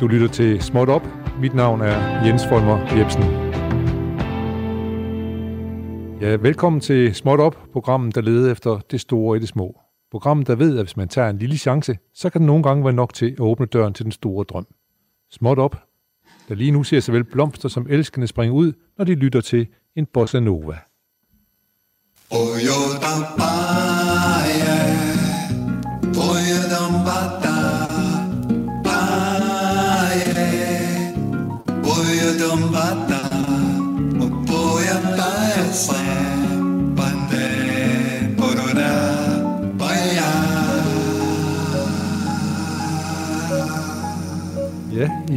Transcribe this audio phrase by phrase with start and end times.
[0.00, 1.08] Du lytter til Småt Op.
[1.40, 3.22] Mit navn er Jens Folmer Jebsen.
[6.20, 9.80] Ja, velkommen til Småt Op, programmet, der leder efter det store i det små.
[10.10, 12.84] Programmet, der ved, at hvis man tager en lille chance, så kan det nogle gange
[12.84, 14.66] være nok til at åbne døren til den store drøm.
[15.30, 15.76] Småt Op,
[16.48, 19.66] der lige nu ser såvel blomster som elskende springe ud, når de lytter til
[19.96, 20.78] en bossa nova.
[22.30, 23.43] Oh, yo, da,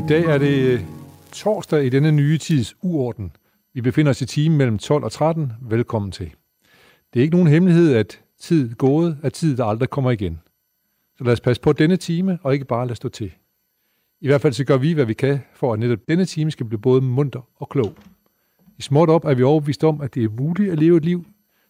[0.07, 0.81] dag er det øh,
[1.31, 3.31] torsdag i denne nye tids uorden.
[3.73, 5.51] Vi befinder os i timen mellem 12 og 13.
[5.61, 6.31] Velkommen til.
[7.13, 10.39] Det er ikke nogen hemmelighed, at tid gået er tid, der aldrig kommer igen.
[11.17, 13.31] Så lad os passe på denne time, og ikke bare lade stå til.
[14.21, 16.65] I hvert fald så gør vi, hvad vi kan, for at netop denne time skal
[16.65, 17.93] blive både munter og klog.
[18.77, 21.25] I småt op er vi overbevist om, at det er muligt at leve et liv,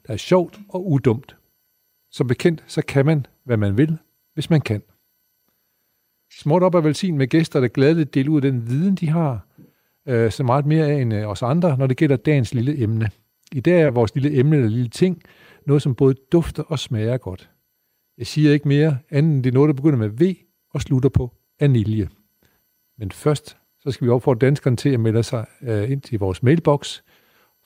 [0.08, 1.36] der er sjovt og udumt.
[2.12, 3.98] Som bekendt, så kan man, hvad man vil,
[4.34, 4.82] hvis man kan.
[6.38, 9.48] Småt op og velsign med gæster, der gladeligt deler ud af den viden, de har,
[10.08, 13.10] øh, så meget mere af end øh, os andre, når det gælder dagens lille emne.
[13.52, 15.22] I dag er vores lille emne eller lille ting
[15.66, 17.50] noget, som både dufter og smager godt.
[18.18, 20.36] Jeg siger ikke mere, andet end det er noget, der begynder med V
[20.74, 22.10] og slutter på anilje.
[22.98, 26.44] Men først, så skal vi opfordre danskerne til at melde sig øh, ind til vores
[26.44, 27.02] mailbox,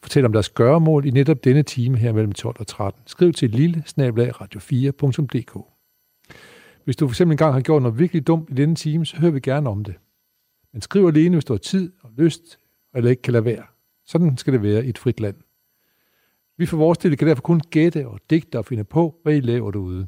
[0.01, 3.01] fortælle om deres gøremål i netop denne time her mellem 12 og 13.
[3.05, 5.80] Skriv til lille radio4.dk.
[6.83, 9.31] Hvis du for eksempel engang har gjort noget virkelig dumt i denne time, så hører
[9.31, 9.95] vi gerne om det.
[10.73, 12.59] Men skriv alene, hvis du har tid og lyst,
[12.95, 13.63] eller ikke kan lade være.
[14.05, 15.35] Sådan skal det være i et frit land.
[16.57, 19.39] Vi for vores del kan derfor kun gætte og digte og finde på, hvad I
[19.39, 20.07] laver derude.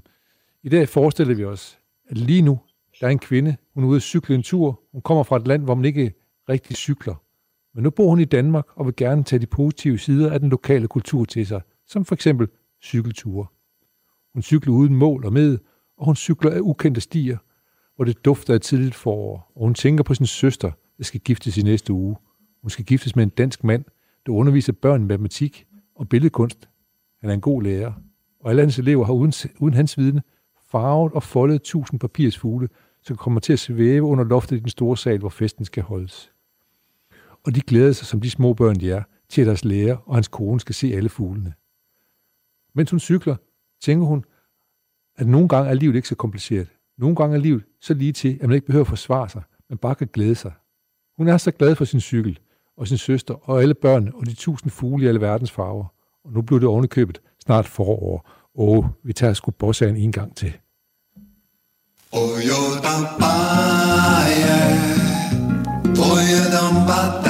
[0.64, 2.60] I dag forestiller vi os, at lige nu,
[3.02, 4.82] der er en kvinde, hun er ude at cykle en tur.
[4.92, 6.14] Hun kommer fra et land, hvor man ikke
[6.50, 7.16] rigtig cykler.
[7.74, 10.50] Men nu bor hun i Danmark og vil gerne tage de positive sider af den
[10.50, 12.48] lokale kultur til sig, som for eksempel
[12.84, 13.46] cykelture.
[14.34, 15.58] Hun cykler uden mål og med,
[16.04, 17.38] og hun cykler af ukendte stier,
[17.96, 21.58] hvor det dufter af tidligt forår, og hun tænker på sin søster, der skal giftes
[21.58, 22.16] i næste uge.
[22.62, 23.86] Hun skal giftes med en dansk mand,
[24.26, 25.66] der underviser børn i matematik
[25.96, 26.70] og billedkunst.
[27.22, 27.94] Han er en god lærer,
[28.40, 30.22] og alle hans elever har uden, uden hans viden
[30.72, 32.70] farvet og foldet tusind papirsfugle,
[33.02, 36.32] som kommer til at svæve under loftet i den store sal, hvor festen skal holdes.
[37.46, 40.16] Og de glæder sig, som de små børn de er, til at deres lærer og
[40.16, 41.54] hans kone skal se alle fuglene.
[42.76, 43.36] Mens hun cykler,
[43.82, 44.26] tænker hun,
[45.18, 46.68] at nogle gange er livet ikke så kompliceret.
[46.98, 49.78] Nogle gange er livet så lige til, at man ikke behøver at forsvare sig, men
[49.78, 50.52] bare kan glæde sig.
[51.18, 52.40] Hun er så glad for sin cykel,
[52.78, 55.86] og sin søster, og alle børn, og de tusind fugle i alle verdens farver.
[56.26, 60.54] Og nu bliver det ovenikøbet snart forår, og vi tager sgu bossagen en gang til.
[62.12, 64.58] Oyo dampaya,
[65.98, 67.23] oyo dampata,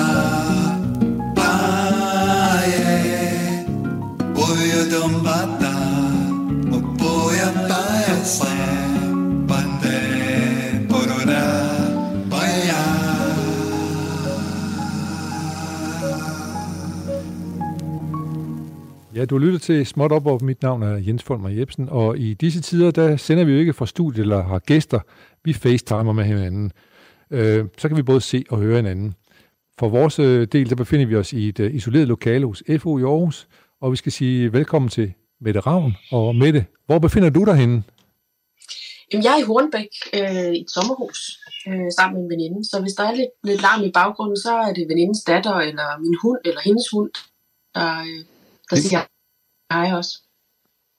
[19.23, 22.34] Ja, du lytter til Småt Op, og mit navn er Jens Folmer Jebsen, og i
[22.34, 25.00] disse tider, der sender vi jo ikke fra studiet eller har gæster.
[25.44, 26.72] Vi facetimer med hinanden.
[27.31, 29.13] Øh, så kan vi både se og høre hinanden.
[29.79, 32.97] For vores øh, del, der befinder vi os i et uh, isoleret lokale hos FO
[32.97, 33.47] i Aarhus,
[33.81, 35.94] og vi skal sige velkommen til Mette Ravn.
[36.12, 37.83] Og Mette, hvor befinder du dig henne?
[39.13, 41.19] Jamen, jeg er i Hornbæk øh, i et sommerhus
[41.67, 44.51] øh, sammen med en veninde, så hvis der er lidt, lidt larm i baggrunden, så
[44.67, 47.12] er det venindens datter, eller min hund, eller hendes hund,
[47.75, 48.25] der, øh,
[48.69, 49.12] der siger
[49.73, 50.17] hej også.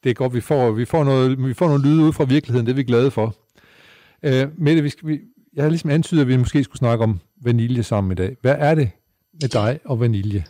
[0.05, 2.67] Det er godt, vi får, vi får, noget, vi får nogle lyde ud fra virkeligheden,
[2.67, 3.37] det er vi glade for.
[4.23, 5.21] Øh, Mette, vi skal, vi,
[5.55, 8.37] jeg har ligesom antydet, at vi måske skulle snakke om vanilje sammen i dag.
[8.41, 8.91] Hvad er det
[9.41, 10.45] med dig og vanilje?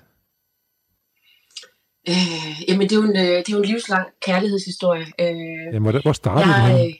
[2.09, 5.07] Øh, jamen, det er, jo en, det er jo en livslang kærlighedshistorie.
[5.21, 6.95] Øh, jamen, hvor, startede jeg, den?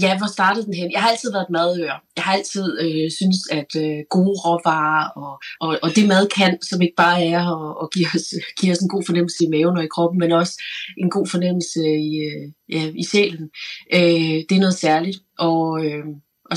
[0.00, 0.92] Ja, hvor startede den hen?
[0.92, 1.98] Jeg har altid været madører.
[2.16, 6.62] Jeg har altid øh, synes at øh, gode råvarer og, og, og det mad kan,
[6.62, 8.26] som ikke bare er at, og give, os,
[8.60, 10.62] give os en god fornemmelse i maven og i kroppen, men også
[10.98, 12.44] en god fornemmelse i, øh,
[12.74, 13.50] ja, i sjælen.
[13.94, 15.18] Øh, det er noget særligt.
[15.38, 16.04] Og, øh,
[16.50, 16.56] og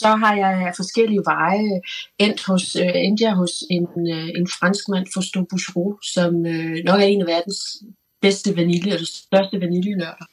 [0.00, 1.80] så har jeg forskellige veje
[2.18, 7.00] endt, hos, øh, endt jeg hos en, øh, en franskmand, Fausto Bouchereau, som øh, nok
[7.00, 7.58] er en af verdens
[8.20, 10.26] bedste vanilje, eller største vaniljenørder.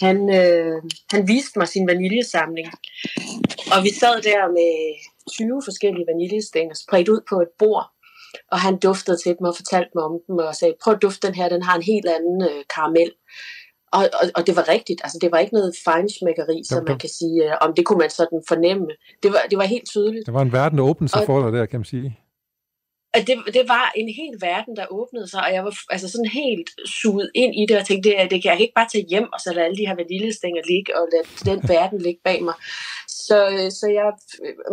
[0.00, 2.68] Han, øh, han viste mig sin vaniljesamling,
[3.74, 4.72] og vi sad der med
[5.30, 7.86] 20 forskellige vaniljestænger spredt ud på et bord,
[8.52, 11.26] og han duftede til dem og fortalte mig om dem og sagde, prøv at dufte
[11.26, 13.10] den her, den har en helt anden øh, karamel.
[13.92, 17.08] Og, og, og det var rigtigt, altså det var ikke noget fejnsmækkeri, som man kan
[17.08, 18.88] sige, øh, om det kunne man sådan fornemme.
[19.22, 20.26] Det var, det var helt tydeligt.
[20.26, 22.18] Det var en verden, der åbnede sig og, for dig der, kan man sige.
[23.16, 26.30] At det, det var en hel verden, der åbnede sig, og jeg var altså sådan
[26.42, 26.70] helt
[27.00, 29.40] suget ind i det, og tænkte, det, det kan jeg ikke bare tage hjem, og
[29.40, 32.56] så lade alle de her vaniljestænger ligge, og lade den verden ligge bag mig.
[33.08, 33.38] Så,
[33.78, 34.06] så jeg,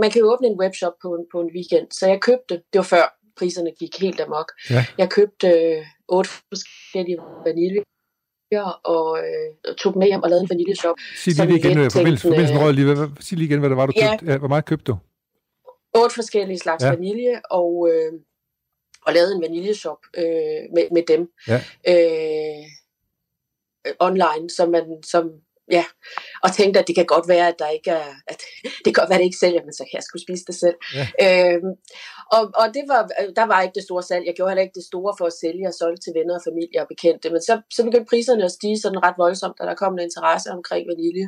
[0.01, 2.77] man kan jo åbne en webshop på en, på en weekend, så jeg købte, det
[2.83, 3.05] var før
[3.37, 4.85] priserne gik helt amok, ja.
[4.97, 7.83] jeg købte øh, otte forskellige vanilje
[8.83, 10.95] og øh, tog dem med hjem og lavede en vaniljeshop.
[11.15, 13.11] Sig lige igen, øh, forbindelsen, forbindelsen rød lige.
[13.19, 14.17] Sig lige igen, hvad det var, du ja.
[14.17, 14.37] købte.
[14.37, 14.97] Hvor meget købte du?
[15.95, 16.89] Otte forskellige slags ja.
[16.89, 18.11] vanilje, og, øh,
[19.05, 21.31] og lavede en vaniljeshop øh, med, med dem.
[21.47, 21.61] Ja.
[21.87, 22.65] Øh,
[23.99, 25.31] online, som man, som
[25.71, 25.85] ja,
[26.43, 28.41] og tænkte, at det kan godt være, at der ikke er, at
[28.85, 30.55] det kan godt være, at det ikke sælger, men så kan jeg skulle spise det
[30.55, 30.77] selv.
[30.97, 31.05] Ja.
[31.25, 31.73] Øhm,
[32.35, 33.01] og, og det var,
[33.39, 34.25] der var ikke det store salg.
[34.25, 36.81] Jeg gjorde heller ikke det store for at sælge og solgte til venner og familie
[36.83, 37.29] og bekendte.
[37.29, 40.49] Men så, så begyndte priserne at stige sådan ret voldsomt, da der kom en interesse
[40.57, 41.27] omkring vanilje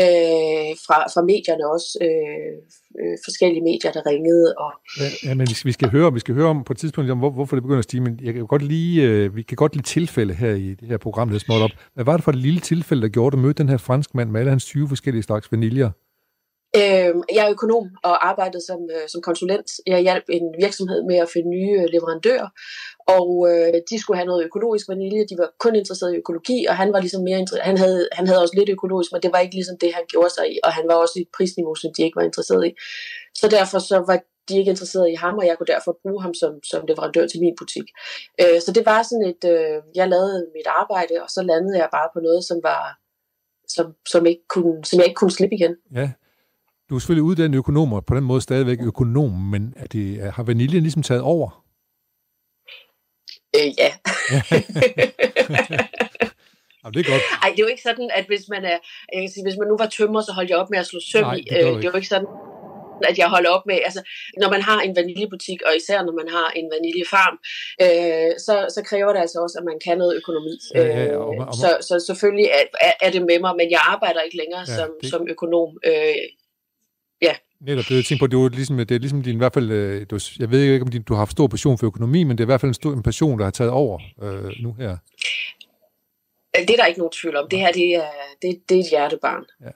[0.00, 1.90] øh, fra, fra medierne også.
[2.06, 2.56] Øh,
[2.98, 4.54] øh, forskellige medier, der ringede.
[4.58, 4.72] Og...
[5.00, 7.30] Ja, ja, men vi skal, høre, vi skal høre om på et tidspunkt, om hvor,
[7.30, 9.86] hvorfor det begynder at stige, men jeg kan godt lige, øh, vi kan godt lide
[9.86, 11.70] tilfælde her i det her program, der er småt op.
[11.94, 14.40] Hvad var det for et lille tilfælde, der gjorde, at møde den her franskmand med
[14.40, 15.90] alle hans 20 forskellige slags vaniljer?
[16.76, 19.68] Øh, jeg er økonom og arbejdede som, øh, som konsulent.
[19.86, 22.48] Jeg hjalp en virksomhed med at finde nye øh, leverandører,
[23.16, 25.28] og øh, de skulle have noget økologisk vanilje.
[25.30, 27.66] De var kun interesseret i økologi, og han var ligesom mere interesseret.
[27.66, 30.30] Han havde, han havde også lidt økologisk, men det var ikke ligesom det, han gjorde
[30.30, 32.72] sig i, og han var også i et prisniveau, som de ikke var interesseret i.
[33.34, 34.18] Så derfor så var
[34.48, 37.40] de ikke interesseret i ham, og jeg kunne derfor bruge ham som, som leverandør til
[37.40, 37.86] min butik.
[38.40, 41.88] Øh, så det var sådan et, øh, jeg lavede mit arbejde, og så landede jeg
[41.92, 42.82] bare på noget, som var
[43.76, 45.74] som, som, ikke kunne, som jeg ikke kunne slippe igen.
[45.94, 46.10] Ja,
[46.90, 50.42] du er selvfølgelig uddannet økonom, og på den måde stadigvæk økonom, men er det, har
[50.42, 51.64] vaniljen ligesom taget over?
[53.56, 53.90] Øh, ja.
[56.80, 57.22] Jamen, det er godt.
[57.42, 58.78] Ej, det er jo ikke sådan, at hvis man er,
[59.12, 61.00] jeg kan sige, hvis man nu var tømmer, så holdt jeg op med at slå
[61.12, 61.42] søm Nej, i.
[61.50, 62.28] Det, øh, det er jo ikke sådan,
[63.10, 64.02] at jeg holder op med, altså
[64.42, 67.36] når man har en vaniljebutik, og især når man har en vaniljefarm,
[67.84, 70.54] øh, så, så kræver det altså også, at man kan noget økonomi.
[70.74, 73.82] Ja, ja, ja, og, og, så, så selvfølgelig er, er det med mig, men jeg
[73.94, 75.10] arbejder ikke længere ja, som, det...
[75.10, 75.70] som økonom.
[75.90, 76.24] Øh,
[77.22, 77.34] ja.
[77.60, 80.06] Netop, det jeg på, det er ligesom, det er ligesom din, i hvert fald, øh,
[80.10, 82.42] du, jeg ved ikke, om din, du har haft stor passion for økonomi, men det
[82.42, 84.96] er i hvert fald en stor en passion, der har taget over øh, nu her.
[86.54, 87.48] Det er der ikke nogen tvivl om.
[87.48, 88.10] Det her, det er,
[88.42, 89.44] det, det er et hjertebarn.
[89.60, 89.70] Ja.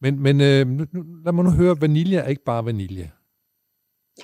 [0.00, 0.86] Men, men øh, nu,
[1.24, 3.10] lad mig nu høre, vanilje er ikke bare vanilje.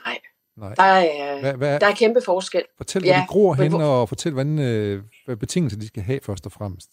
[0.04, 0.18] Nej.
[0.56, 0.74] Nej.
[0.74, 2.62] Der, er, hvad, hvad, der er kæmpe forskel.
[2.76, 6.20] Fortæl, hvor ja, de gror hen, og fortæl, hvordan, øh, hvad betingelser de skal have
[6.22, 6.90] først og fremmest.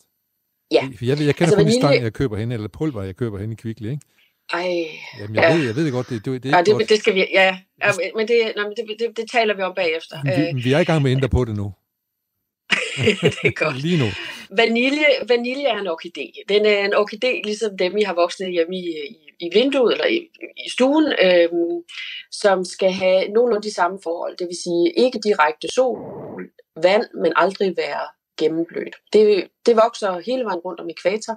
[0.71, 0.89] Ja.
[0.97, 1.81] For jeg, jeg kender altså, kun vanilje...
[1.81, 4.01] stang, jeg køber hen, eller pulver, jeg køber hen i Kvickly, ikke?
[4.53, 4.87] Ej,
[5.19, 5.55] Jamen, jeg, ja.
[5.55, 6.89] ved, jeg ved godt, det, det, det er ja, det, godt.
[6.89, 9.73] det skal vi, ja, ja men, det, nej, men det, det, det taler vi om
[9.75, 10.17] bagefter.
[10.23, 10.65] Vi, øh.
[10.65, 11.73] vi er i gang med at ændre på det nu.
[13.21, 13.81] det er godt.
[13.81, 14.09] Lige nu.
[14.57, 16.43] Vanilje, vanilje er en orkidé.
[16.49, 20.05] Den er en orkidé, ligesom dem, I har vokset hjemme i, i, i vinduet eller
[20.05, 20.17] i,
[20.65, 21.83] i stuen, øhm,
[22.31, 24.37] som skal have nogenlunde de samme forhold.
[24.37, 25.97] Det vil sige ikke direkte sol,
[26.83, 28.05] vand, men aldrig være
[28.37, 28.95] gennemblødt.
[29.13, 31.35] Det, det vokser hele vejen rundt om ekvator.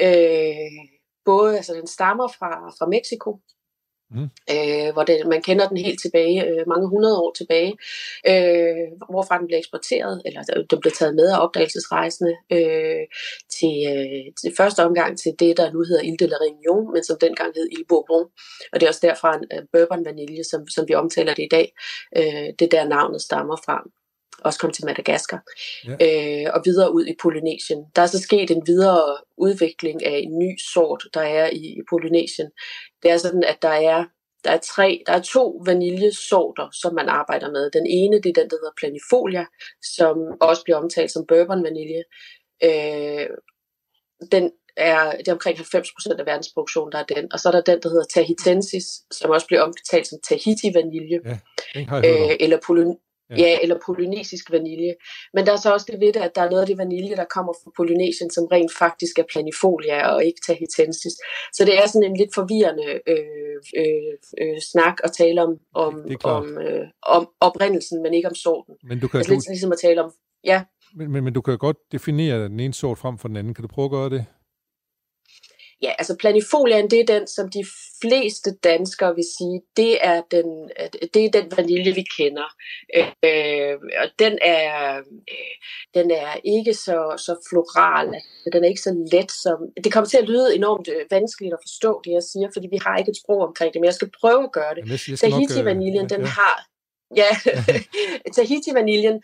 [0.00, 0.95] Øh,
[1.26, 3.30] både, altså den stammer fra, fra Mexico,
[4.10, 4.28] mm.
[4.54, 7.72] øh, hvor det, man kender den helt tilbage, øh, mange hundrede år tilbage,
[8.30, 13.04] øh, hvorfra den blev eksporteret, eller den blev taget med af opdagelsesrejsende øh,
[13.56, 17.04] til, øh, til første omgang til det, der nu hedder Ile de la Réunion, men
[17.04, 18.26] som dengang hed Ile Bourbon,
[18.72, 21.52] og det er også derfra en uh, bourbon vanilje, som, som vi omtaler det i
[21.56, 21.66] dag,
[22.16, 23.76] øh, det der navnet stammer fra
[24.44, 25.42] også kom til Madagaskar,
[25.84, 26.44] ja.
[26.44, 27.84] øh, og videre ud i Polynesien.
[27.96, 31.82] Der er så sket en videre udvikling af en ny sort, der er i, i
[31.90, 32.50] Polynesien.
[33.02, 34.04] Det er sådan, at der er,
[34.44, 37.70] der er, tre, der er to vaniljesorter, som man arbejder med.
[37.70, 39.46] Den ene, det er den, der hedder planifolia,
[39.96, 42.02] som også bliver omtalt som bourbon vanilje.
[42.64, 43.26] Øh,
[44.32, 47.32] den er, det er omkring 90% af verdens produktion, der er den.
[47.32, 51.18] Og så er der den, der hedder tahitensis, som også bliver omtalt som Tahiti vanilje.
[51.24, 51.38] Ja,
[51.98, 52.94] øh, eller Polyn
[53.30, 53.36] Ja.
[53.36, 54.94] ja, eller polynesisk vanilje.
[55.34, 57.16] Men der er så også det ved det, at der er noget af det vanilje,
[57.16, 61.14] der kommer fra Polynesien, som rent faktisk er planifolia og ikke tahitensis.
[61.52, 65.94] Så det er sådan en lidt forvirrende øh, øh, øh, snak at tale om, om,
[66.24, 68.74] om, øh, om oprindelsen, men ikke om sorten.
[68.88, 70.12] Men du kan altså, lidt ligesom at tale om,
[70.44, 70.64] ja.
[70.94, 73.54] Men, men, men du kan godt definere den ene sort frem for den anden.
[73.54, 74.24] Kan du prøve at gøre det?
[75.82, 77.64] Ja, altså planifolian, det er den, som de
[78.00, 80.70] fleste danskere vil sige, det er den,
[81.14, 82.48] det er den vanilje, vi kender.
[83.24, 84.96] Øh, og den er,
[85.34, 85.54] øh,
[85.94, 88.08] den er ikke så, så floral,
[88.52, 89.58] den er ikke så let som...
[89.84, 92.78] Det kommer til at lyde enormt øh, vanskeligt at forstå det, jeg siger, fordi vi
[92.86, 94.82] har ikke et sprog omkring det, men jeg skal prøve at gøre det.
[95.24, 96.32] Tahiti-vaniljen, øh, ja, den ja.
[96.38, 96.56] har...
[97.16, 97.30] Ja,
[98.38, 99.16] Tahiti-vaniljen,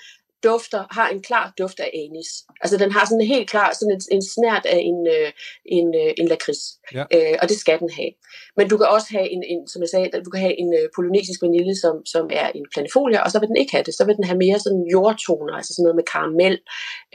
[0.45, 2.31] dufter, har en klar duft af anis.
[2.63, 5.31] Altså den har sådan en helt klar, sådan en, en snært af en, øh,
[5.77, 6.63] en, øh, en lakrids.
[6.97, 7.05] Ja.
[7.15, 8.13] Øh, og det skal den have.
[8.57, 10.87] Men du kan også have en, en som jeg sagde, du kan have en øh,
[10.97, 13.95] polynesisk vanilje, som, som er en planifolie, og så vil den ikke have det.
[13.95, 16.57] Så vil den have mere sådan jordtoner, altså sådan noget med karamel,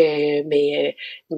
[0.04, 0.68] øh, med,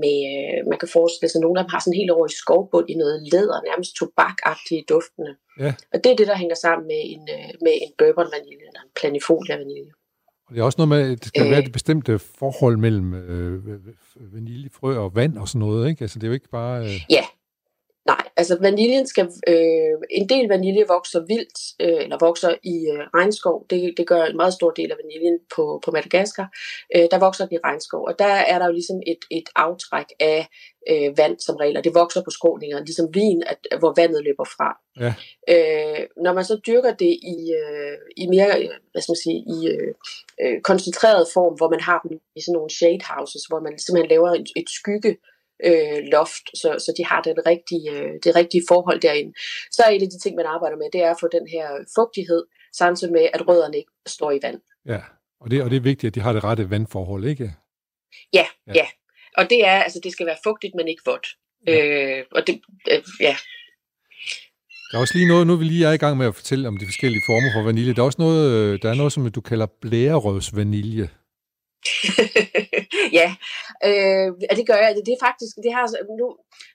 [0.01, 2.88] med øh, man kan forestille sig, nogle af dem har sådan helt over i skovbund
[2.89, 5.34] i noget læder, nærmest tobakagtige duftende.
[5.63, 5.72] Ja.
[5.93, 8.81] Og det er det, der hænger sammen med en, øh, med en bourbon vanilje, eller
[8.86, 9.93] en planifolia vanilje.
[10.50, 13.13] Og det er også noget med, at det skal øh, være et bestemte forhold mellem
[13.13, 13.79] øh,
[14.34, 16.01] vaniljefrø og vand og sådan noget, ikke?
[16.01, 16.86] Altså det er jo ikke bare...
[16.86, 16.91] Øh...
[17.10, 17.24] Ja,
[18.39, 23.65] altså vaniljen skal, øh, en del vanilje vokser vildt, øh, eller vokser i øh, regnskov.
[23.69, 26.48] Det, det gør en meget stor del af vaniljen på, på Madagaskar.
[26.96, 30.10] Øh, der vokser den i regnskov, og der er der jo ligesom et, et aftræk
[30.19, 30.48] af
[30.91, 34.69] øh, vand som regel, det vokser på skråninger, ligesom vin, at, hvor vandet løber fra.
[35.03, 35.12] Ja.
[35.53, 38.53] Øh, når man så dyrker det i, øh, i mere,
[38.91, 39.93] hvad skal man sige, i øh,
[40.43, 44.13] øh koncentreret form, hvor man har dem i sådan nogle shade houses, hvor man simpelthen
[44.15, 45.17] laver et, et skygge
[45.68, 49.34] øh, loft, så, så de har den rigtige, øh, det rigtige forhold derinde.
[49.72, 51.68] Så er en af de ting, man arbejder med, det er at få den her
[51.96, 52.44] fugtighed,
[52.82, 54.60] samtidig med, at rødderne ikke står i vand.
[54.86, 55.01] Ja,
[55.42, 57.54] og det, og det er vigtigt, at de har det rette vandforhold, ikke?
[58.34, 58.74] Ja, ja.
[58.75, 58.88] ja.
[59.38, 61.28] Og det er, altså det skal være fugtigt, men ikke vådt.
[61.68, 62.18] Ja.
[62.18, 62.62] Øh, og det,
[62.92, 63.36] øh, ja.
[64.92, 66.78] Der er også lige noget, nu vi lige er i gang med at fortælle om
[66.78, 67.94] de forskellige former for vanilje.
[67.94, 71.10] Der er også noget, øh, der er noget, som du kalder blærerøvsvanilje.
[73.13, 73.36] ja,
[73.86, 74.96] øh, det gør jeg.
[75.06, 75.86] Det er faktisk, det har,
[76.20, 76.28] nu,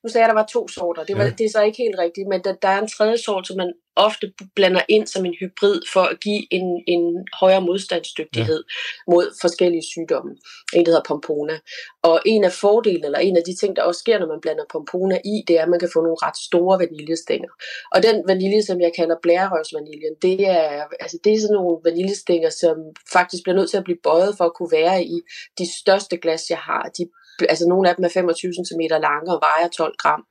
[0.05, 1.05] nu sagde jeg, at der var to sorter.
[1.05, 1.31] Det, var, ja.
[1.31, 3.73] det er så ikke helt rigtigt, men der, der er en tredje sort, som man
[3.97, 9.13] ofte blander ind som en hybrid for at give en, en højere modstandsdygtighed ja.
[9.13, 10.31] mod forskellige sygdomme.
[10.75, 11.59] En, der hedder pompona.
[12.03, 14.65] Og en af fordelene, eller en af de ting, der også sker, når man blander
[14.73, 17.51] pompona i, det er, at man kan få nogle ret store vaniljestænger.
[17.95, 22.51] Og den vanilje, som jeg kalder blærerøvsvaniljen, det er, altså, det er sådan nogle vaniljestænger,
[22.51, 22.77] som
[23.13, 25.21] faktisk bliver nødt til at blive bøjet for at kunne være i
[25.59, 26.91] de største glas, jeg har.
[26.99, 27.05] De
[27.49, 30.23] altså nogle af dem er 25 cm lange og vejer 12 gram.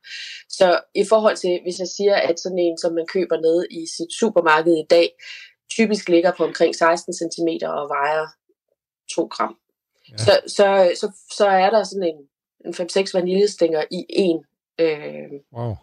[0.48, 3.80] Så i forhold til, hvis jeg siger, at sådan en, som man køber ned i
[3.96, 5.08] sit supermarked i dag,
[5.76, 8.26] typisk ligger på omkring 16 cm og vejer
[9.14, 9.56] 2 gram.
[10.10, 10.16] Ja.
[10.16, 10.66] Så, så,
[11.00, 11.06] så,
[11.38, 12.18] så er der sådan en,
[12.66, 14.38] en 5-6 vaniljestænger i en,
[14.78, 15.74] øh, wow.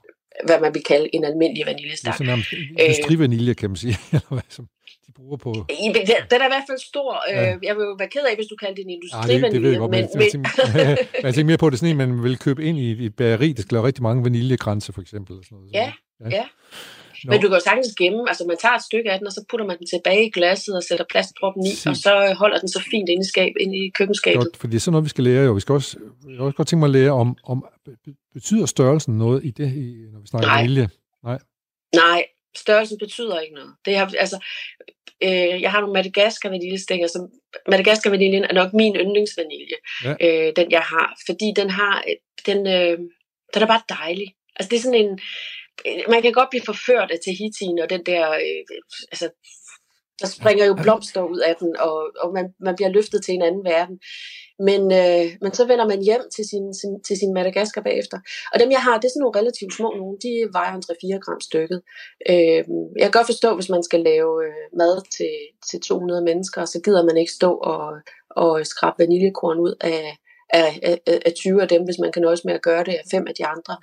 [0.45, 2.17] hvad man vil kalde en almindelig vaniljestang.
[2.17, 3.97] Det er sådan en industrivanilje, kan man sige.
[5.11, 5.51] de bruger på...
[6.31, 7.23] Den er i hvert fald stor.
[7.29, 7.53] Ja.
[7.53, 9.39] Øh, jeg vil jo være ked af, hvis du kalder det en industrivanilje.
[9.39, 10.49] Ja, det, det ved jeg godt, men, men, jeg, tænker,
[11.23, 13.61] jeg tænker mere på, det sådan en, man vil købe ind i et bageri, der
[13.61, 15.37] skal lave rigtig mange vaniljekranse, for eksempel.
[15.37, 15.73] Og sådan noget.
[15.73, 15.91] Ja,
[16.21, 16.29] ja.
[16.37, 16.45] ja.
[17.23, 17.31] Nå.
[17.31, 19.45] Men du kan jo sagtens gemme, altså man tager et stykke af den, og så
[19.49, 22.83] putter man den tilbage i glasset og sætter plastproppen i, og så holder den så
[22.91, 24.43] fint inde i, skab, inde i køkkenskabet.
[24.43, 25.51] Godt, for det er sådan noget, vi skal lære jo.
[25.51, 25.97] Vi skal også,
[26.29, 27.65] jeg også godt tænke mig at lære om, om
[28.33, 29.67] betyder størrelsen noget i det,
[30.13, 30.89] når vi snakker vanilje?
[31.23, 31.39] Nej.
[31.95, 32.23] Nej,
[32.55, 33.75] størrelsen betyder ikke noget.
[33.85, 34.45] Det er, altså,
[35.23, 37.29] øh, jeg har nogle Madagaskar vaniljestænger, som
[37.67, 40.13] Madagaskar vaniljen er nok min yndlingsvanilje, ja.
[40.21, 42.03] øh, den jeg har, fordi den har,
[42.45, 42.97] den, øh,
[43.53, 44.35] den er bare dejlig.
[44.55, 45.19] Altså det er sådan en,
[46.09, 48.63] man kan godt blive forført af Tahitien og den der, øh,
[49.11, 49.29] altså
[50.21, 53.41] der springer jo blomster ud af den, og, og man, man bliver løftet til en
[53.41, 53.99] anden verden.
[54.67, 58.17] Men, øh, men så vender man hjem til sin, sin, til sin Madagaskar bagefter.
[58.53, 60.17] Og dem, jeg har, det er sådan nogle relativt små nogle.
[60.25, 60.83] De vejer en
[61.15, 61.81] 3-4 gram stykket.
[62.29, 62.63] Øh,
[62.99, 65.33] jeg kan godt forstå, hvis man skal lave øh, mad til,
[65.69, 67.87] til 200 mennesker, så gider man ikke stå og,
[68.29, 70.17] og skrabe vaniljekorn ud af,
[70.49, 73.03] af, af, af 20 af dem, hvis man kan nøjes med at gøre det af
[73.11, 73.77] fem af de andre.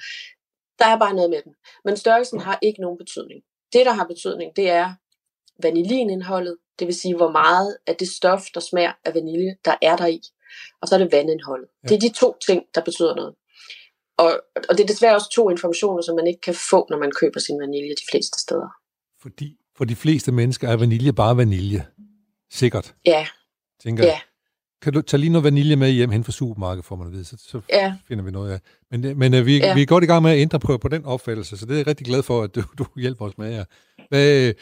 [0.78, 1.52] Der er bare noget med dem.
[1.84, 3.40] Men størrelsen har ikke nogen betydning.
[3.72, 4.88] Det, der har betydning, det er
[5.62, 9.96] vanillinindholdet, det vil sige, hvor meget af det stof, der smager af vanilje, der er
[9.96, 10.20] der i
[10.82, 11.68] og så er det vandindholdet.
[11.82, 11.88] Ja.
[11.88, 13.34] Det er de to ting, der betyder noget.
[14.18, 14.30] Og,
[14.68, 17.40] og det er desværre også to informationer, som man ikke kan få, når man køber
[17.40, 18.68] sin vanilje de fleste steder.
[19.22, 21.86] Fordi for de fleste mennesker er vanilje bare vanilje.
[22.50, 22.94] Sikkert.
[23.06, 23.26] Ja.
[23.82, 24.20] Tænker ja.
[24.82, 27.24] Kan du tage lige noget vanilje med hjem hen fra supermarkedet, får man at vide,
[27.24, 27.96] så, så ja.
[28.08, 28.60] finder vi noget af.
[28.90, 29.74] Men, men uh, vi, ja.
[29.74, 31.76] vi er godt i gang med at ændre på, på den opfattelse, så det er
[31.76, 33.64] jeg rigtig glad for, at du, du hjælper os med her.
[34.08, 34.54] Hvad,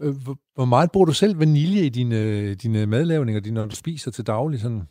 [0.00, 0.14] øh,
[0.54, 4.60] hvor meget bruger du selv vanilje i dine, dine madlavninger, når du spiser til daglig?
[4.60, 4.82] Sådan?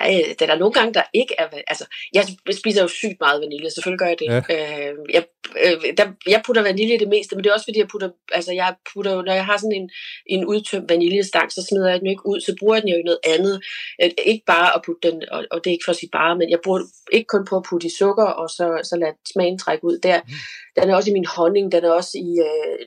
[0.00, 1.48] Øh, der er nogle gange, der ikke er...
[1.66, 2.24] Altså, jeg
[2.60, 4.28] spiser jo sygt meget vanilje, selvfølgelig gør jeg det.
[4.34, 4.40] Ja.
[4.54, 5.24] Øh, jeg,
[5.64, 8.10] øh, der, jeg putter vanilje i det meste, men det er også fordi, jeg putter...
[8.32, 9.90] Altså, jeg putter jo, når jeg har sådan en,
[10.26, 12.96] en udtømt vaniljestang, så smider jeg den jo ikke ud, så bruger jeg den jo
[12.96, 13.62] i noget andet.
[14.02, 16.38] Øh, ikke bare at putte den, og, og det er ikke for at sige bare,
[16.38, 16.80] men jeg bruger
[17.12, 20.20] ikke kun på at putte i sukker, og så, så lade smagen trække ud der.
[20.22, 20.32] Mm.
[20.76, 22.78] Den er også i min honning, den er også i øh,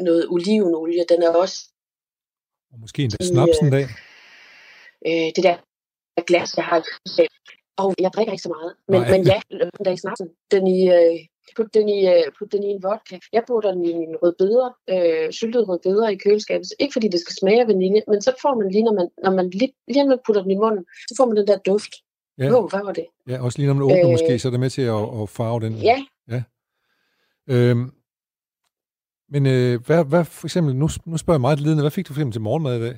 [0.00, 1.58] noget olivenolie, den er også...
[2.72, 3.86] Og måske endda snaps en dag.
[5.06, 5.56] Øh, det der
[6.24, 7.26] glas, jeg har i
[7.76, 8.72] Og jeg drikker ikke så meget.
[8.88, 11.18] Men, men ja, den der i snapsen, den i, øh,
[11.56, 13.18] Put den i, uh, put den i en vodka.
[13.32, 16.68] Jeg putter den i en rødbeder, øh, syltet rødbeder i køleskabet.
[16.80, 19.30] Ikke fordi det skal smage af vanilje, men så får man lige, når man, når
[19.38, 21.92] man lige, lige når man putter den i munden, så får man den der duft.
[22.38, 22.50] Ja.
[22.54, 23.06] Oh, hvad var det?
[23.28, 25.28] Ja, også lige når man åbner øh, måske, så er det med til at, at
[25.28, 25.72] farve den.
[25.74, 25.98] Ja.
[26.28, 26.42] ja.
[27.50, 27.92] Øhm,
[29.28, 32.12] men øh, hvad, hvad for eksempel, nu, nu spørger jeg meget ledende, hvad fik du
[32.12, 32.96] for eksempel til morgenmad i dag?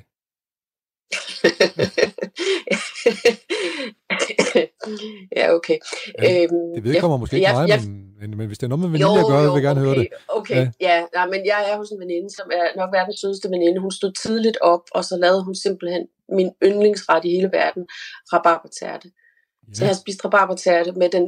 [5.36, 5.78] ja, okay.
[6.22, 8.66] Ja, øhm, det vedkommer jeg, måske ikke jeg, mig, jeg, men, men, men hvis det
[8.66, 10.08] er noget med vanilje at gøre, vil jeg gerne okay, høre det.
[10.28, 13.50] Okay, ja, ja nej, men jeg er hos en veninde, som er nok verdens sødeste
[13.50, 13.80] veninde.
[13.80, 17.86] Hun stod tidligt op, og så lavede hun simpelthen min yndlingsret i hele verden,
[18.32, 19.08] rabarbertærte.
[19.08, 19.74] Ja.
[19.74, 21.24] Så jeg har spist rabarbertærte med den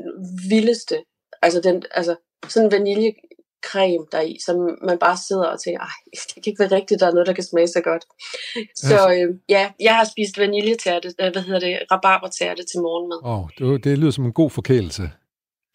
[0.51, 0.97] vildeste,
[1.43, 2.17] altså, den, altså
[2.49, 3.13] sådan en vanilje
[3.63, 7.07] creme deri, som man bare sidder og tænker, ej, det kan ikke være rigtigt, der
[7.07, 8.05] er noget, der kan smage så godt.
[8.75, 13.19] Så øh, ja, jeg har spist vaniljetærte, øh, hvad hedder det, rabarbertærte til morgenmad.
[13.25, 15.11] Åh, oh, det, det lyder som en god forkælelse.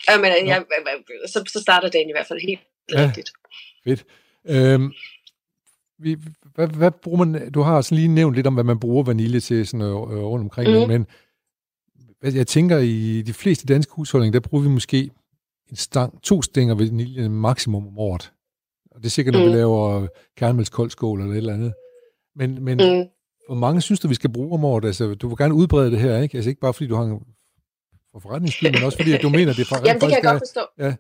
[0.10, 0.46] Ja, men ja.
[0.46, 0.64] jeg,
[1.28, 2.62] så, så starter dagen i hvert fald helt
[2.94, 3.32] ja, rigtigt.
[3.84, 4.06] Fedt.
[4.46, 4.94] Øhm,
[5.98, 6.18] vi,
[6.56, 9.40] hvad, hvad bruger man, du har sådan lige nævnt lidt om, hvad man bruger vanilje
[9.40, 10.88] til sådan, øh, rundt omkring, mm.
[10.88, 11.08] men
[12.24, 15.10] jeg tænker, i de fleste danske husholdninger, der bruger vi måske
[15.70, 18.32] en stang, to stænger vanilje maksimum om året.
[18.92, 19.52] Og det er sikkert, når mm.
[19.52, 20.08] vi laver
[20.38, 21.74] kærnemælskoldskål eller et eller andet.
[22.36, 23.06] Men, men mm.
[23.48, 24.86] hvor mange synes du, vi skal bruge om året?
[24.86, 26.38] Altså, du vil gerne udbrede det her, ikke?
[26.38, 27.20] Altså ikke bare fordi du har
[28.12, 29.88] for forretningsskyld, men også fordi at du mener, det er faktisk...
[29.90, 30.64] Jamen, det kan jeg godt forstå.
[30.86, 30.94] Ja.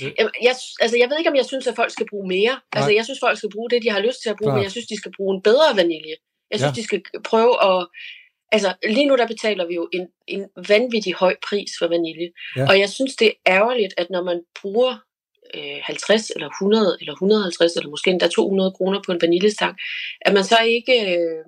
[0.00, 2.54] Jeg, jeg, altså, jeg ved ikke, om jeg synes, at folk skal bruge mere.
[2.58, 2.76] Nej.
[2.76, 4.56] Altså, jeg synes, folk skal bruge det, de har lyst til at bruge, Klar.
[4.56, 6.16] men jeg synes, de skal bruge en bedre vanilje.
[6.50, 6.80] Jeg synes, ja.
[6.80, 7.00] de skal
[7.30, 7.78] prøve at
[8.52, 12.30] altså lige nu der betaler vi jo en, en vanvittig høj pris for vanilje.
[12.56, 12.68] Ja.
[12.68, 14.92] Og jeg synes, det er ærgerligt, at når man bruger
[15.54, 19.76] øh, 50 eller 100 eller 150 eller måske endda 200 kroner på en vaniljestang,
[20.20, 21.44] at man så ikke øh,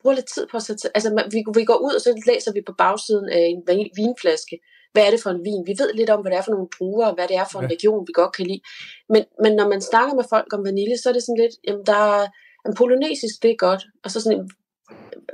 [0.00, 0.96] bruger lidt tid på at sætte...
[0.96, 4.58] Altså man, vi, vi går ud, og så læser vi på bagsiden af en vinflaske,
[4.92, 5.66] hvad er det for en vin?
[5.66, 7.58] Vi ved lidt om, hvad det er for nogle druer, og hvad det er for
[7.58, 7.74] en ja.
[7.74, 8.62] region, vi godt kan lide.
[9.08, 11.86] Men, men når man snakker med folk om vanilje, så er det sådan lidt, jamen
[11.86, 12.26] der er
[12.66, 13.82] en polynesisk, det er godt.
[14.04, 14.50] Og så sådan,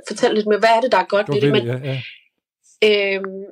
[0.07, 1.51] fortælle lidt mere, hvad er det, der er godt ved det.
[1.51, 3.15] Men, ja, ja.
[3.15, 3.43] Øhm,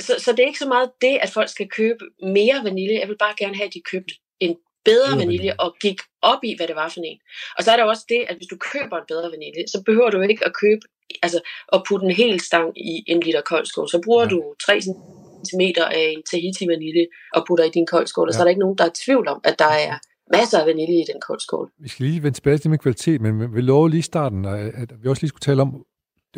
[0.00, 3.00] så, så det er ikke så meget det, at folk skal købe mere vanilje.
[3.00, 5.20] Jeg vil bare gerne have, at de købte en bedre mm.
[5.20, 7.18] vanilje og gik op i, hvad det var for en.
[7.58, 10.10] Og så er der også det, at hvis du køber en bedre vanilje, så behøver
[10.10, 10.80] du ikke at købe,
[11.22, 11.40] altså
[11.72, 13.88] at putte en hel stang i en liter koldskål.
[13.88, 14.28] Så bruger ja.
[14.28, 18.44] du 3 cm af en Tahiti vanilje og putter i din koldskål, og så er
[18.44, 19.98] der ikke nogen, der er tvivl om, at der er
[20.32, 21.70] masser af vanilje i den koldskål.
[21.78, 24.44] Vi skal lige vende tilbage til det med kvalitet, men vi lover lige i starten,
[24.44, 25.84] at vi også lige skulle tale om,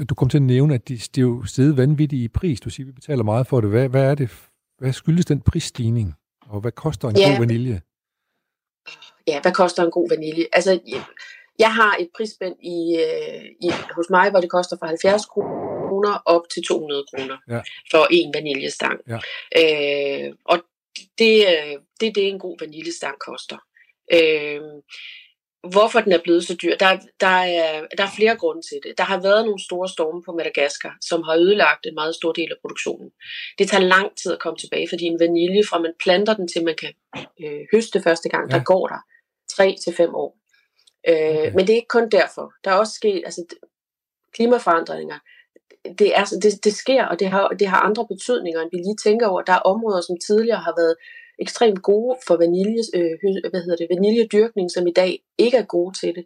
[0.09, 2.61] du kom til at nævne, at de, de er jo stedet vanvittigt i pris.
[2.61, 3.70] Du siger, at vi betaler meget for det.
[3.70, 4.31] Hvad, hvad er det?
[4.79, 6.14] Hvad skyldes den prisstigning?
[6.49, 7.31] Og hvad koster en ja.
[7.31, 7.81] god vanilje?
[9.27, 10.46] Ja, hvad koster en god vanilje?
[10.53, 10.81] Altså,
[11.59, 16.22] jeg har et prisspænd i, øh, i, hos mig, hvor det koster fra 70 kroner
[16.27, 17.61] op til 200 kroner ja.
[17.90, 19.01] for en vaniljestang.
[19.09, 19.18] Ja.
[19.61, 20.59] Øh, og
[21.18, 23.57] det, øh, det er det, en god vaniljestang koster.
[24.12, 24.61] Øh,
[25.71, 27.27] hvorfor den er blevet så dyr, der, der,
[27.61, 28.99] er, der er flere grunde til det.
[28.99, 32.51] Der har været nogle store storme på Madagaskar, som har ødelagt en meget stor del
[32.51, 33.11] af produktionen.
[33.59, 36.64] Det tager lang tid at komme tilbage, fordi en vanilje, fra man planter den til
[36.64, 36.92] man kan
[37.42, 38.57] øh, høste første gang, ja.
[38.57, 39.01] der går der
[39.57, 40.38] 3 til fem år.
[41.09, 41.53] Øh, okay.
[41.55, 42.53] Men det er ikke kun derfor.
[42.64, 43.45] Der er også sket altså,
[44.35, 45.19] klimaforandringer.
[45.99, 49.03] Det, er, det, det sker, og det har, det har andre betydninger, end vi lige
[49.03, 49.42] tænker over.
[49.42, 50.97] Der er områder, som tidligere har været
[51.38, 53.14] ekstremt gode for vanilje, øh,
[53.51, 56.25] hvad hedder det, vaniljedyrkning, som i dag ikke er gode til det.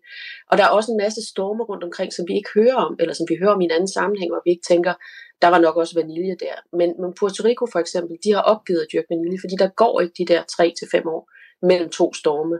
[0.50, 3.14] Og der er også en masse storme rundt omkring, som vi ikke hører om, eller
[3.14, 4.94] som vi hører om i en anden sammenhæng, hvor vi ikke tænker,
[5.42, 6.56] der var nok også vanilje der.
[6.78, 10.00] Men, men Puerto Rico for eksempel, de har opgivet at dyrke vanilje, fordi der går
[10.00, 11.22] ikke de der 3-5 år
[11.66, 12.58] mellem to storme,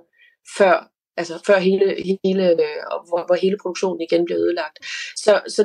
[0.59, 0.75] før
[1.21, 1.87] altså før hele,
[2.25, 2.57] hele øh,
[3.09, 4.77] hvor, hvor hele produktionen igen blev ødelagt.
[5.25, 5.63] Så, så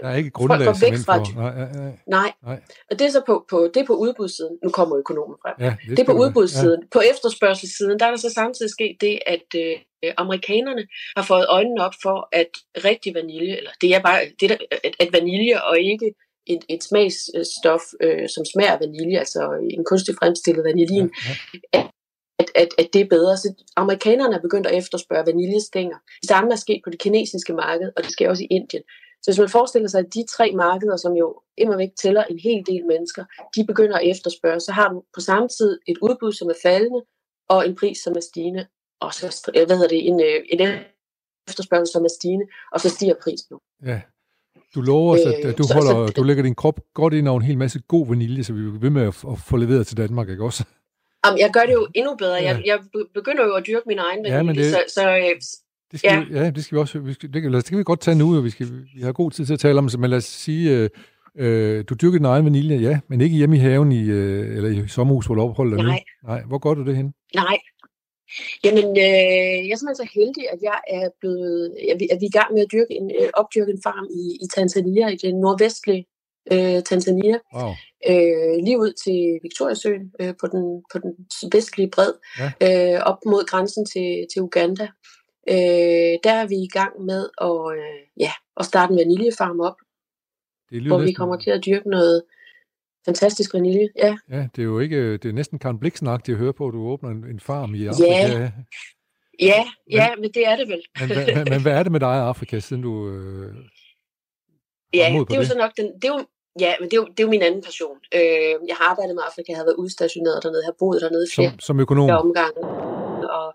[0.00, 1.40] der er ikke grundlag folk væk fra for.
[1.40, 2.32] Nej, nej, nej.
[2.42, 2.60] nej.
[2.90, 4.56] Og det er så på, på, det er på udbudssiden.
[4.64, 5.54] Nu kommer økonomen frem.
[5.60, 6.80] Ja, det, det er på udbudssiden.
[6.82, 6.88] Ja.
[6.96, 9.74] På efterspørgselssiden, der er der så samtidig sket det, at øh,
[10.16, 10.84] amerikanerne
[11.16, 12.52] har fået øjnene op for, at
[12.88, 16.08] rigtig vanilje, eller det er bare det der, at, at vanilje og ikke
[16.46, 21.34] et, et smagsstof, øh, som smager af vanilje, altså en kunstig fremstillet vanilin, ja,
[21.74, 21.88] ja
[22.38, 23.36] at, at, at det er bedre.
[23.36, 25.96] Så amerikanerne er begyndt at efterspørge vaniljestænger.
[26.20, 28.82] Det samme er sket på det kinesiske marked, og det sker også i Indien.
[29.22, 32.38] Så hvis man forestiller sig, at de tre markeder, som jo immer væk tæller en
[32.38, 33.24] hel del mennesker,
[33.56, 37.00] de begynder at efterspørge, så har du på samme tid et udbud, som er faldende,
[37.48, 38.66] og en pris, som er stigende,
[39.00, 40.60] og så hvad hedder det, en, øh, en
[41.48, 43.58] efterspørgsel, som er stigende, og så stiger prisen nu.
[43.86, 44.00] Ja.
[44.74, 47.40] Du lover os, at, at du, holder, så, du lægger din krop godt ind over
[47.40, 49.96] en hel masse god vanilje, så vi vil ved med at, at få leveret til
[49.96, 50.64] Danmark, ikke også?
[51.26, 52.34] Jamen, jeg gør det jo endnu bedre.
[52.34, 52.42] Ja.
[52.42, 52.78] Jeg, jeg
[53.14, 55.34] begynder jo at dyrke min egen vanilje, ja, men det, så, så øh,
[55.90, 56.24] det skal ja.
[56.24, 56.98] Vi, ja, det skal vi også.
[56.98, 59.30] Vi skal, det, det kan vi godt tage nu, og vi, skal, vi har god
[59.30, 60.90] tid til at tale om det, men lad os sige, øh,
[61.38, 64.70] Øh, du dyrker din egen vanilje, ja, men ikke hjemme i haven i, øh, eller
[64.70, 66.02] i sommerhus, hvor du opholder dig Nej.
[66.22, 66.28] nu?
[66.28, 66.42] Nej.
[66.48, 67.12] Hvor går du det hen?
[67.34, 67.58] Nej.
[68.64, 72.26] Jamen, øh, jeg er simpelthen så heldig, at jeg er blevet, at vi, at vi
[72.26, 75.16] er i gang med at dyrke en, øh, opdyrke en farm i, i Tanzania, i
[75.16, 76.04] det nordvestlige
[76.52, 77.72] øh, Tanzania, Wow.
[78.10, 81.12] øh, lige ud til Victoriasøen øh, på, den, på den
[81.52, 82.48] vestlige bred, Ja.
[82.94, 84.86] øh, op mod grænsen til, til Uganda.
[85.50, 89.76] Øh, der er vi i gang med at, øh, ja, at starte en vaniljefarm op,
[90.70, 92.22] Det hvor vi kommer til at dyrke noget
[93.04, 93.88] fantastisk vanilje.
[93.96, 96.72] Ja, Ja, det er jo ikke, det er næsten Karen bliksen at høre på, at
[96.72, 98.12] du åbner en, en farm i Afrika.
[98.38, 98.50] Ja.
[99.40, 100.82] ja, ja men det er det vel.
[101.00, 103.10] Men, hvad, men, men hvad er det med dig i Afrika, siden du...
[103.10, 103.54] Øh,
[104.94, 105.46] Ja, det er jo det?
[105.46, 106.26] så nok den, det er jo,
[106.64, 107.96] ja, men det er jo, det er jo min anden passion.
[108.14, 111.24] Øh, jeg har arbejdet med Afrika, jeg har været udstationeret dernede, jeg har boet dernede
[111.28, 112.10] i flere som, som økonom?
[112.10, 112.60] omgange.
[113.38, 113.48] Og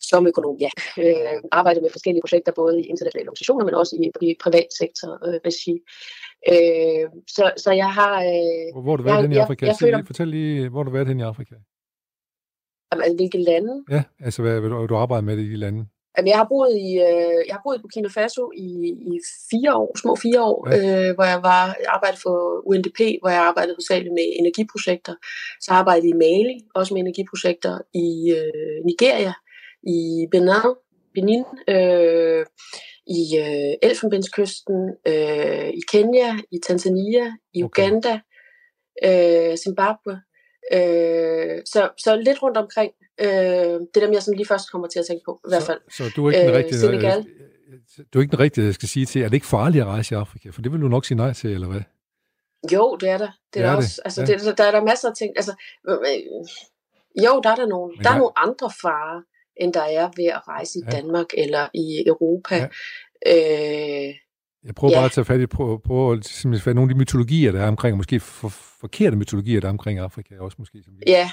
[0.00, 0.70] som økonom, ja.
[1.04, 5.10] Øh, arbejdet med forskellige projekter, både i internationale organisationer, men også i, i privat sektor
[5.26, 5.74] øh, regi.
[6.52, 7.04] Øh,
[7.36, 8.14] så, så jeg har...
[8.22, 9.66] Øh, Hvor, har du været jeg- hen i jeg- Afrika?
[9.66, 11.54] jeg Sig føler- lige, fortæl lige, hvor har du været hen i Afrika?
[12.90, 13.84] altså, hvilke lande?
[13.90, 15.86] Ja, altså hvad, hvad du, du arbejder med det i de lande?
[16.16, 18.68] Jamen, jeg har boet i, øh, jeg har boet i Burkina Faso i,
[19.12, 19.12] i
[19.50, 20.76] fire år, små fire år, ja.
[20.76, 22.36] øh, hvor jeg var jeg arbejdede for
[22.68, 25.14] UNDP, hvor jeg arbejdede hovedsageligt med energiprojekter.
[25.64, 29.34] Så arbejdede jeg i Mali, også med energiprojekter i øh, Nigeria,
[29.96, 30.74] i Benin,
[31.14, 32.44] Benin øh,
[33.18, 37.82] i øh, Elfenbenskysten, øh, i Kenya, i Tanzania, i Okay.
[37.82, 38.14] Uganda,
[39.04, 40.14] øh, Zimbabwe.
[40.72, 42.92] Øh, så, så lidt rundt omkring.
[43.20, 45.62] Øh, det er dem, jeg sådan lige først kommer til at tænke på, i hvert
[45.62, 45.80] fald.
[45.90, 46.78] Så, så du er ikke den Øh, rigtige...
[46.78, 47.18] Senegal.
[47.18, 49.22] øh, Du er ikke den rigtige, jeg skal sige til.
[49.22, 50.48] Er det ikke farligt at rejse i Afrika?
[50.50, 51.80] For det vil du nok sige nej til, eller hvad?
[52.72, 53.30] Jo, det er der.
[53.54, 54.00] Det er, Det er der det, også.
[54.04, 54.26] Altså, ja.
[54.26, 55.32] det, der er der masser af ting.
[55.36, 55.52] Altså,
[55.88, 56.20] øh, øh,
[57.24, 59.22] jo, der er der nogle, Men der er jeg- nogle andre farer,
[59.56, 60.90] end der er ved at rejse i Ja.
[60.96, 62.54] Danmark eller i Europa.
[62.56, 64.06] Ja.
[64.08, 64.14] Øh,
[64.66, 64.98] Jeg prøver Ja.
[64.98, 67.52] bare at tage fat i, prøve, prøve at simpelthen fat i nogle af de mytologier,
[67.52, 68.48] der er omkring, og måske for,
[68.80, 70.82] forkerte mytologier, der er omkring Afrika også måske.
[70.84, 71.30] Som ja,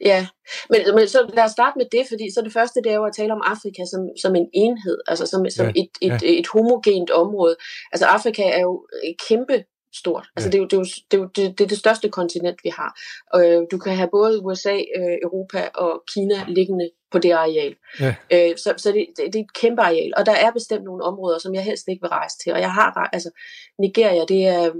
[0.00, 0.26] ja.
[0.70, 3.04] Men, men så lad os starte med det, fordi så det første, det er jo
[3.04, 6.46] at tale om Afrika som, som en enhed, altså som, som Ja, et, et, et
[6.46, 7.56] homogent område.
[7.92, 8.86] Altså Afrika er jo
[9.28, 9.64] kæmpe
[9.98, 10.26] stort.
[10.36, 10.52] Altså Ja.
[10.52, 12.58] det, er jo, det, er jo, det, er jo det, det er det største kontinent,
[12.64, 13.00] vi har.
[13.36, 17.74] Øh, du kan have både USA, øh, Europa og Kina liggende på det areal.
[18.00, 18.14] Ja.
[18.32, 20.12] Øh, så så det, det, det er et kæmpe areal.
[20.16, 22.52] Og der er bestemt nogle områder, som jeg helst ikke vil rejse til.
[22.52, 23.30] Og jeg har, altså
[23.78, 24.72] Nigeria, det er, jeg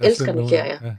[0.00, 0.78] Der er elsker Nigeria.
[0.84, 0.92] Ja.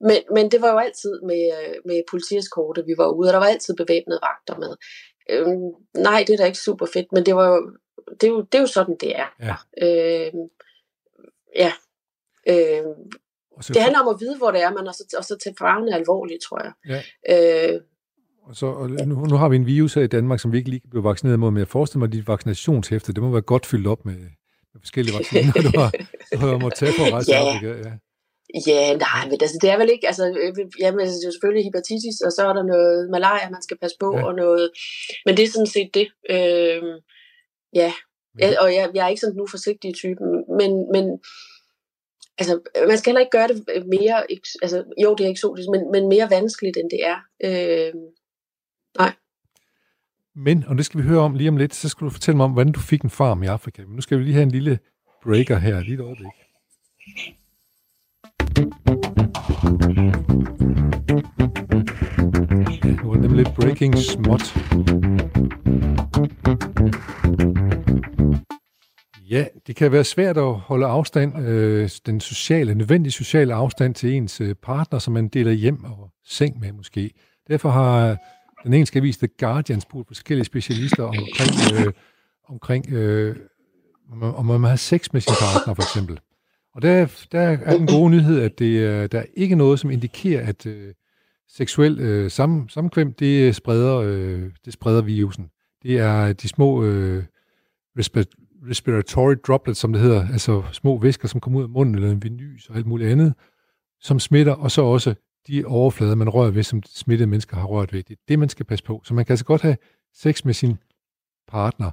[0.00, 3.38] Men, men det var jo altid med, øh, med politieskorte, vi var ude, og der
[3.38, 4.76] var altid bevæbnede vagter med.
[5.30, 7.70] Øhm, nej, det er da ikke super fedt, men det, var jo,
[8.20, 9.26] det, er, jo, det er jo sådan, det er.
[9.40, 9.56] Ja.
[9.86, 10.48] Øhm,
[11.56, 11.72] ja.
[13.56, 15.54] Og så, det handler om at vide, hvor det er, men også, og så tage
[15.58, 16.72] farverne alvorligt, tror jeg.
[16.92, 17.00] Ja.
[17.74, 17.80] Øh,
[18.42, 20.70] og så, og nu, nu, har vi en virus her i Danmark, som vi ikke
[20.70, 23.66] lige blive vaccineret mod, men jeg forestiller mig, at dit vaccinationshæfte, det må være godt
[23.66, 24.16] fyldt op med,
[24.72, 25.90] med forskellige vacciner, du har,
[26.32, 27.48] du har måttet tage på at rejse Ja.
[27.48, 27.88] Afrika.
[27.88, 27.92] Ja.
[28.66, 31.32] Ja, nej, men altså, det er vel ikke, altså, øh, jamen, altså, det er jo
[31.32, 34.24] selvfølgelig hepatitis, og så er der noget malaria, man skal passe på, Ja.
[34.26, 34.70] og noget,
[35.26, 36.08] men det er sådan set det.
[36.34, 36.82] Øh,
[37.80, 37.90] ja,
[38.40, 40.22] ja, og jeg, jeg er ikke sådan nu forsigtig type,
[40.60, 41.04] men, men
[42.38, 44.22] altså, man skal heller ikke gøre det øh, mere,
[44.62, 47.18] altså, jo, det er eksotisk, men, men mere vanskeligt, end det er.
[47.44, 47.92] Øh,
[50.34, 52.44] Men, og det skal vi høre om lige om lidt, så skal du fortælle mig
[52.44, 53.82] om, hvordan du fik en farm i Afrika.
[53.82, 54.78] Men nu skal vi lige have en lille
[55.22, 56.26] breaker her, lige et øjeblik.
[63.02, 64.54] Nu er det nemlig lidt breaking småt.
[69.30, 74.12] Ja, det kan være svært at holde afstand, øh, den sociale, nødvendige sociale afstand til
[74.14, 77.10] ens øh, partner, som man deler hjem og seng med måske.
[77.48, 78.16] Derfor har øh,
[78.64, 81.92] den engelske avis The Guardian spurgt forskellige specialister omkring, øh,
[82.48, 83.36] omkring øh,
[84.22, 86.20] om man- har sex med sin partner, for eksempel.
[86.74, 89.90] Og der, der er den gode nyhed, at det, øh, der er ikke noget, som
[89.90, 90.94] indikerer, at øh,
[91.48, 95.50] seksuel øh, sam, samkvem, det spreder, øh, det spreder virusen.
[95.82, 97.24] Det er de små øh,
[98.68, 102.22] respiratory droplets, som det hedder, altså små væsker, som kommer ud af munden, eller en
[102.22, 103.34] venys og alt muligt andet,
[104.00, 105.14] som smitter, og så også
[105.46, 108.02] de overflader, man rører ved, som smittede mennesker har rørt ved.
[108.02, 109.02] Det er det, man skal passe på.
[109.04, 109.76] Så man kan altså godt have
[110.14, 110.76] sex med sin
[111.48, 111.90] partner,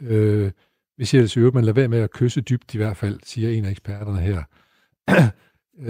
[0.00, 0.50] øh,
[0.96, 3.50] hvis jeg ellers øver, man lader være med at kysse dybt i hvert fald, siger
[3.50, 4.42] en af eksperterne her.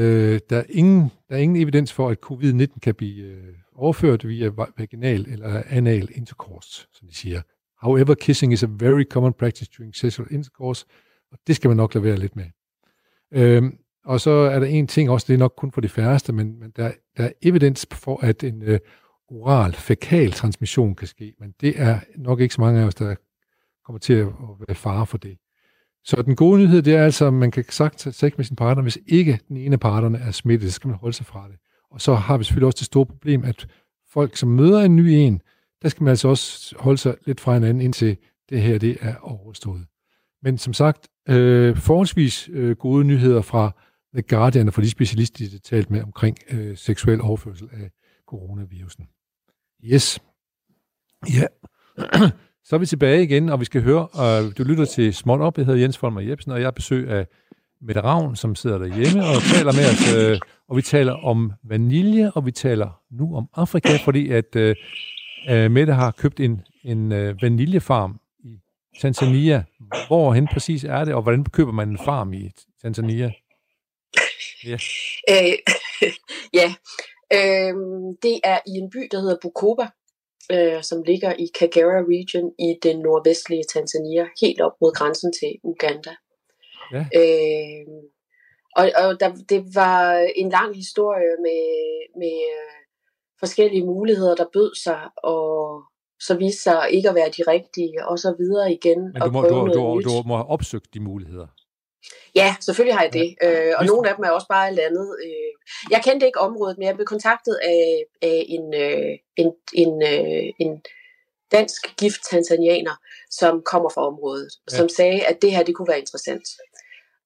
[0.00, 4.28] øh, der, er ingen, der er ingen evidens for, at covid-19 kan blive øh, overført
[4.28, 7.42] via vaginal eller anal intercourse, som de siger.
[7.82, 10.86] However, kissing is a very common practice during sexual intercourse,
[11.32, 12.44] og det skal man nok lade være lidt med.
[13.32, 16.32] Øhm, og så er der en ting også, det er nok kun for de færreste,
[16.32, 18.78] men, men der, der er evidens for, at en øh,
[19.28, 23.14] oral fækal transmission kan ske, men det er nok ikke så mange af os, der
[23.84, 24.28] kommer til at
[24.68, 25.38] være fare for det.
[26.04, 28.56] Så den gode nyhed, det er altså, at man kan sagt tage sex med sin
[28.56, 31.48] partner, hvis ikke den ene af parterne er smittet, så skal man holde sig fra
[31.48, 31.56] det.
[31.90, 33.66] Og så har vi selvfølgelig også det store problem, at
[34.12, 35.40] folk, som møder en ny en,
[35.82, 38.16] der skal man altså også holde sig lidt fra hinanden, indtil
[38.50, 39.86] det her det er overstået.
[40.42, 43.70] Men som sagt, øh, forholdsvis øh, gode nyheder fra
[44.14, 47.90] The Guardian og fra de specialister, de har talt med omkring øh, seksuel overførsel af
[48.28, 49.08] coronavirusen.
[49.84, 50.20] Yes.
[51.34, 51.46] Ja.
[52.64, 55.58] Så er vi tilbage igen, og vi skal høre, og du lytter til Småt Op.
[55.58, 57.26] Jeg hedder Jens Folmer Jebsen, og jeg er besøg af
[57.80, 60.14] Mette Ravn, som sidder derhjemme og taler med os.
[60.16, 64.76] Øh, og vi taler om vanilje, og vi taler nu om Afrika, fordi at øh,
[65.50, 68.60] øh Mette har købt en, en øh, vaniljefarm i
[69.00, 69.64] Tanzania.
[70.06, 72.50] Hvor hen præcis er det, og hvordan køber man en farm i
[72.82, 73.32] Tanzania?
[74.64, 74.78] Ja.
[75.30, 75.58] Øh,
[76.60, 76.68] ja,
[77.32, 77.74] øh,
[78.22, 79.86] det er i en by, der hedder Bukoba,
[80.52, 85.52] øh, som ligger i Kagera Region i den nordvestlige Tanzania, helt op mod grænsen til
[85.64, 86.14] Uganda.
[86.92, 87.04] Ja.
[87.20, 87.86] Øh,
[88.76, 91.64] og og der, det var en lang historie med,
[92.20, 92.85] med øh,
[93.40, 95.82] forskellige muligheder, der bød sig, og
[96.20, 99.00] så viste sig ikke at være de rigtige, og så videre igen.
[99.12, 101.46] Men du må, du, du, du må have opsøgt de muligheder.
[102.34, 103.34] Ja, selvfølgelig har jeg det.
[103.42, 103.68] Ja.
[103.68, 105.16] Øh, og nogle af dem er også bare landet.
[105.24, 105.52] Øh.
[105.90, 110.52] Jeg kendte ikke området, men jeg blev kontaktet af, af en, øh, en, en, øh,
[110.60, 110.82] en
[111.52, 112.96] dansk gift tanzanianer,
[113.30, 114.76] som kommer fra området, ja.
[114.76, 116.48] som sagde, at det her det kunne være interessant.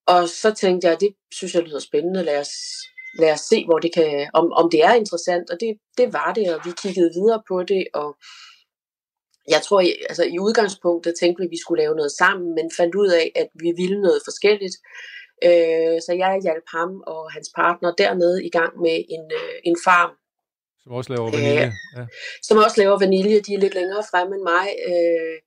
[0.07, 2.23] Og så tænkte jeg, det synes jeg lyder spændende.
[2.23, 2.53] Lad os,
[3.19, 5.49] lad os se, hvor det kan, om, om det er interessant.
[5.49, 8.09] Og det, det var det, og vi kiggede videre på det, og
[9.47, 12.95] jeg tror, altså i udgangspunktet tænkte vi, at vi skulle lave noget sammen, men fandt
[12.95, 14.75] ud af, at vi ville noget forskelligt.
[15.47, 19.77] Øh, så jeg hjalp ham og hans partner dernede i gang med en, øh, en
[19.85, 20.11] farm.
[20.83, 21.65] Som også laver vanilje.
[21.65, 22.05] Øh, ja.
[22.47, 23.39] Som også laver vanilje.
[23.39, 24.67] De er lidt længere fremme end mig.
[24.89, 25.37] Øh,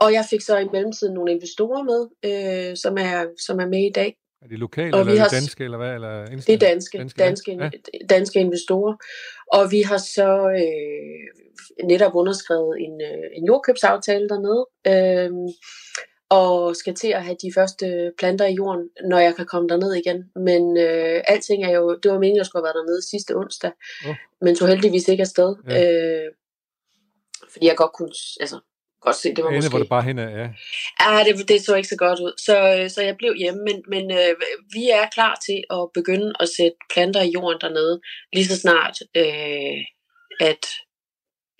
[0.00, 3.84] og jeg fik så i mellemtiden nogle investorer med, øh, som, er, som er med
[3.90, 4.16] i dag.
[4.42, 5.94] Er det lokale, og eller er det danske, eller hvad?
[5.94, 7.70] Eller det er danske, danske, danske, ja.
[8.10, 8.94] danske investorer.
[9.52, 15.30] Og vi har så øh, netop underskrevet en, øh, en jordkøbsaftale dernede, øh,
[16.30, 19.94] og skal til at have de første planter i jorden, når jeg kan komme derned
[19.94, 20.30] igen.
[20.36, 23.36] Men øh, alting er jo, det var meningen, at jeg skulle have været dernede sidste
[23.36, 23.72] onsdag,
[24.08, 24.14] oh.
[24.40, 25.56] men tog heldigvis ikke afsted.
[25.70, 25.74] Ja.
[25.82, 26.32] Øh,
[27.52, 28.60] fordi jeg godt kunne, altså,
[29.00, 29.70] godt se, det var Ene, måske...
[29.70, 30.48] hvor det bare hen ja.
[31.02, 32.32] Ja, det, det så ikke så godt ud.
[32.46, 34.34] Så, øh, så jeg blev hjemme, men, men øh,
[34.72, 38.00] vi er klar til at begynde at sætte planter i jorden dernede,
[38.32, 39.78] lige så snart, øh,
[40.50, 40.64] at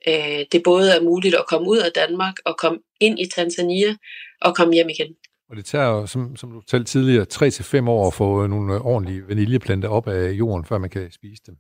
[0.08, 3.96] øh, det både er muligt at komme ud af Danmark og komme ind i Tanzania
[4.40, 5.14] og komme hjem igen.
[5.50, 9.28] Og det tager jo, som, som du talte tidligere, 3-5 år at få nogle ordentlige
[9.28, 11.54] vaniljeplanter op af jorden, før man kan spise dem.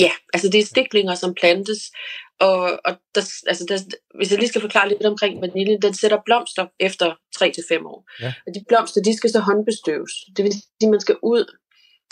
[0.00, 1.78] Ja, altså det er stiklinger, som plantes,
[2.40, 3.78] og, og der, altså der,
[4.16, 8.04] hvis jeg lige skal forklare lidt omkring vaniljen, den sætter blomster efter 3-5 år.
[8.20, 8.34] Ja.
[8.46, 10.12] Og de blomster, de skal så håndbestøves.
[10.36, 11.44] Det vil sige, at man skal ud.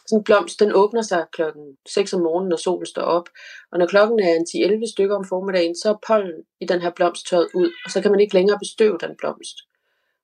[0.08, 3.28] Sådan en blomst, den åbner sig klokken 6 om morgenen, når solen står op.
[3.72, 4.46] Og når klokken er en
[4.82, 8.00] 10-11 stykker om formiddagen, så er pollen i den her blomst tørret ud, og så
[8.02, 9.56] kan man ikke længere bestøve den blomst.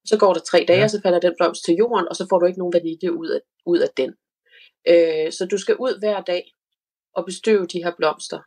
[0.05, 0.85] Så går der tre dage, ja.
[0.85, 3.29] og så falder den blomst til jorden, og så får du ikke nogen vanilje ud
[3.29, 4.11] af, ud af den.
[4.93, 6.43] Øh, så du skal ud hver dag
[7.17, 8.41] og bestøve de her blomster.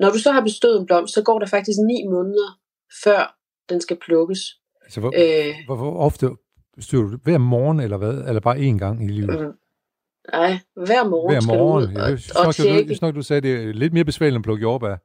[0.00, 2.58] Når du så har bestøvet en blomst, så går der faktisk ni måneder,
[3.04, 4.38] før den skal plukkes.
[4.82, 6.30] Altså, hvor, øh, hvor, hvor ofte
[6.76, 8.14] bestøver du Hver morgen, eller hvad?
[8.28, 9.40] Eller bare én gang i livet?
[9.40, 9.48] Øh,
[10.32, 11.82] nej, hver morgen hver morgen.
[11.82, 12.82] skal du ud og, jeg synes, og tjekke.
[12.82, 14.96] Du, jeg synes du sagde, det er lidt mere besværligt end at plukke jordbær.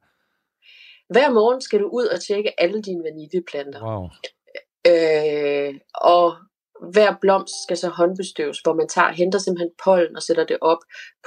[1.14, 3.82] Hver morgen skal du ud og tjekke alle dine vaniljeplanter.
[3.88, 4.04] Wow.
[4.92, 5.74] Øh,
[6.14, 6.36] og
[6.94, 10.78] hver blomst skal så håndbestøves, hvor man tager, henter simpelthen pollen og sætter det op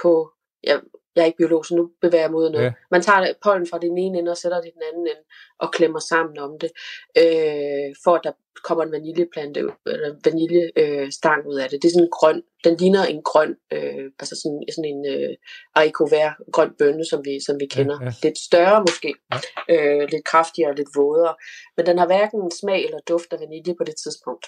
[0.01, 0.31] på,
[0.63, 0.77] ja,
[1.15, 2.65] jeg er ikke biolog, så nu bevæger jeg mod noget.
[2.65, 2.71] Ja.
[2.91, 5.23] Man tager pollen fra den ene ende og sætter det i den anden ende
[5.59, 6.71] og klemmer sammen om det,
[7.17, 8.31] øh, for at der
[8.63, 11.81] kommer en vaniljeplante, eller vaniljestang øh, ud af det.
[11.81, 15.35] Det er sådan en grøn, den ligner en grøn, øh, altså sådan, sådan en øh,
[15.75, 16.11] haricot
[16.53, 17.97] grøn bønne, som vi, som vi kender.
[18.01, 18.13] Ja, ja.
[18.23, 19.37] Lidt større måske, ja.
[19.73, 21.35] øh, lidt kraftigere, lidt vådere.
[21.77, 24.45] Men den har hverken smag eller duft af vanilje på det tidspunkt.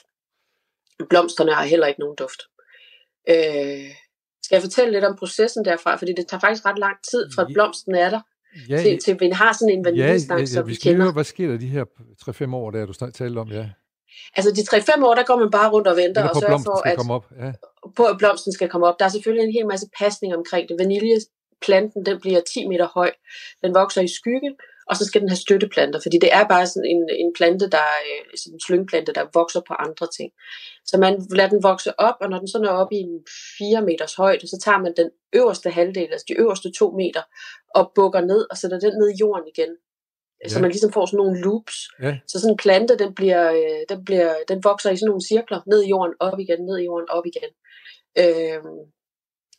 [1.09, 2.41] Blomsterne har heller ikke nogen duft.
[3.29, 3.89] Øh,
[4.43, 5.95] skal jeg fortælle lidt om processen derfra?
[5.95, 8.21] Fordi det tager faktisk ret lang tid, fra at blomsten er der,
[8.69, 11.03] ja, til, til vi har sådan en vaniljestang, ja, ja, ja, som vi, vi kender.
[11.03, 11.85] Høre, hvad sker der de her
[12.51, 13.47] 3-5 år, der du talte om?
[13.47, 13.69] Ja.
[14.35, 16.97] Altså de 3-5 år, der går man bare rundt og venter og sørger for, at,
[16.97, 17.25] komme op.
[17.41, 17.51] Ja.
[17.95, 18.95] på at blomsten skal komme op.
[18.99, 20.75] Der er selvfølgelig en hel masse pasning omkring det.
[20.79, 23.11] Vaniljeplanten, den bliver 10 meter høj.
[23.63, 24.49] Den vokser i skygge,
[24.93, 27.85] og så skal den have støtteplanter, fordi det er bare sådan en, en plante, der
[27.95, 28.01] er
[28.41, 30.29] sådan en slyngplante, der vokser på andre ting.
[30.85, 33.15] Så man lader den vokse op, og når den så når op i en
[33.57, 37.23] 4 meters højde, så tager man den øverste halvdel, altså de øverste 2 meter,
[37.75, 39.71] og bukker ned og sætter den ned i jorden igen.
[40.43, 40.49] ja.
[40.49, 41.77] så man ligesom får sådan nogle loops.
[42.01, 42.17] Ja.
[42.27, 45.59] Så sådan en plante, den, bliver, øh, den, bliver, den vokser i sådan nogle cirkler,
[45.67, 47.51] ned i jorden, op igen, ned i jorden, op igen.
[48.23, 48.79] Øhm,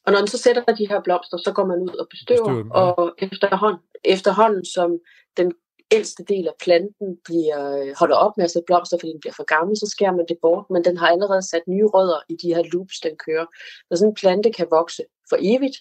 [0.06, 2.78] og når den så sætter de her blomster, så går man ud og bestøver, bestøver
[2.78, 2.80] ja.
[2.80, 4.90] og efterhånden, efterhånden som
[5.36, 5.52] den
[5.96, 9.36] ældste del af planten bliver, øh, holder op med at sætte blomster, fordi den bliver
[9.40, 12.34] for gammel, så skærer man det bort, men den har allerede sat nye rødder i
[12.42, 13.46] de her loops, den kører.
[13.88, 15.76] Så sådan en plante kan vokse for evigt,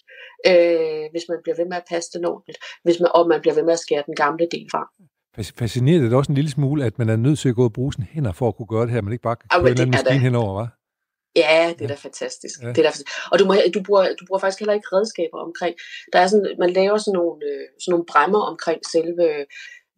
[0.50, 3.54] øh, hvis man bliver ved med at passe den ordentligt, hvis man, og man bliver
[3.54, 4.82] ved med at skære den gamle del fra.
[5.58, 7.92] Fascinerende det også en lille smule, at man er nødt til at gå og bruge
[7.92, 10.18] sine hænder for at kunne gøre det her, man ikke bare kan køre en maskine
[10.18, 10.83] henover, hva'?
[11.36, 12.62] Ja, det er da fantastisk.
[12.62, 12.68] Ja.
[12.68, 13.10] Det er da fantastisk.
[13.32, 15.74] Og du, må, du, bruger, du bruger faktisk heller ikke redskaber omkring.
[16.12, 19.26] Der er sådan, man laver sådan nogle, øh, sådan nogle bræmmer omkring selve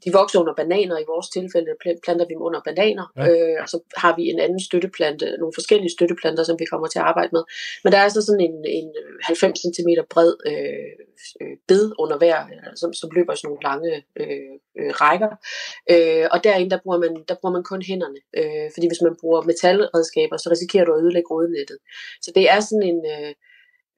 [0.04, 0.98] de vokser under bananer.
[0.98, 1.72] I vores tilfælde
[2.04, 3.06] planter vi dem under bananer.
[3.16, 3.22] Ja.
[3.28, 6.98] Øh, og så har vi en anden støtteplante, nogle forskellige støtteplanter, som vi kommer til
[6.98, 7.42] at arbejde med.
[7.85, 8.88] Men der er så sådan en, en
[9.22, 10.92] 90 cm bred øh,
[11.40, 12.38] øh, bed under hver,
[12.80, 15.32] som, som løber i sådan nogle lange øh, øh, rækker.
[15.92, 18.20] Øh, og derinde, der bruger, man, der bruger man kun hænderne.
[18.40, 21.78] Øh, fordi hvis man bruger metalredskaber, så risikerer du at ødelægge rodnettet.
[22.24, 23.00] Så det er sådan en...
[23.14, 23.35] Øh,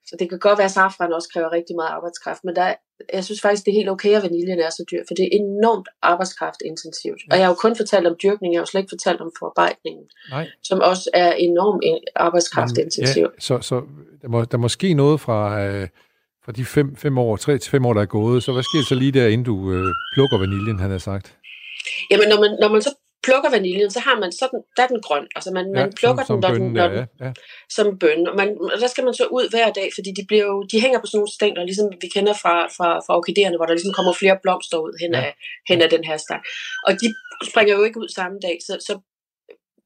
[0.09, 2.75] så det kan godt være, at safran også kræver rigtig meget arbejdskraft, men der,
[3.13, 5.33] jeg synes faktisk, det er helt okay, at vaniljen er så dyr, for det er
[5.33, 7.21] enormt arbejdskraftintensivt.
[7.23, 7.29] Ja.
[7.31, 9.31] Og jeg har jo kun fortalt om dyrkning, jeg har jo slet ikke fortalt om
[9.39, 10.47] forarbejdningen, Nej.
[10.63, 11.85] som også er enormt
[12.17, 13.33] arbejdskraftintensivt.
[13.37, 13.77] Ja, så, så
[14.23, 15.89] der, må, der må ske noget fra, øh,
[16.45, 18.83] fra de fem, fem år, tre til fem år, der er gået, så hvad sker
[18.89, 21.37] så lige der, inden du øh, plukker vaniljen, han har sagt?
[22.11, 22.91] Jamen, når man, når man så
[23.23, 25.27] plukker vaniljen, så har man sådan, der er den grøn.
[25.37, 27.33] Altså man, ja, man plukker som, den, når, den, når, ja, ja.
[27.77, 28.29] som bøn.
[28.29, 30.81] Og, man, og der skal man så ud hver dag, fordi de, bliver jo, de
[30.81, 33.93] hænger på sådan nogle stængler, ligesom vi kender fra, fra, fra orkideerne, hvor der ligesom
[33.99, 35.21] kommer flere blomster ud hen, ja.
[35.21, 35.35] af,
[35.69, 36.43] hen af den her stang.
[36.87, 37.07] Og de
[37.51, 38.95] springer jo ikke ud samme dag, så, så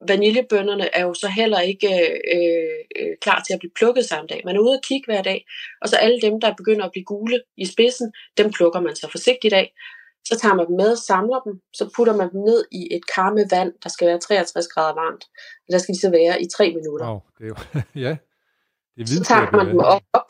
[0.08, 1.88] vaniljebønderne er jo så heller ikke
[2.36, 4.40] øh, øh, klar til at blive plukket samme dag.
[4.44, 5.44] Man er ude og kigge hver dag,
[5.82, 9.08] og så alle dem, der begynder at blive gule i spidsen, dem plukker man så
[9.10, 9.72] forsigtigt af.
[10.28, 13.30] Så tager man dem med, samler dem, så putter man dem ned i et kar
[13.32, 15.24] med vand, der skal være 63 grader varmt.
[15.64, 17.06] Og der skal de så være i 3 minutter.
[17.08, 17.56] Wow, det er jo,
[18.06, 18.16] ja.
[18.94, 20.28] Det er så tager man dem op,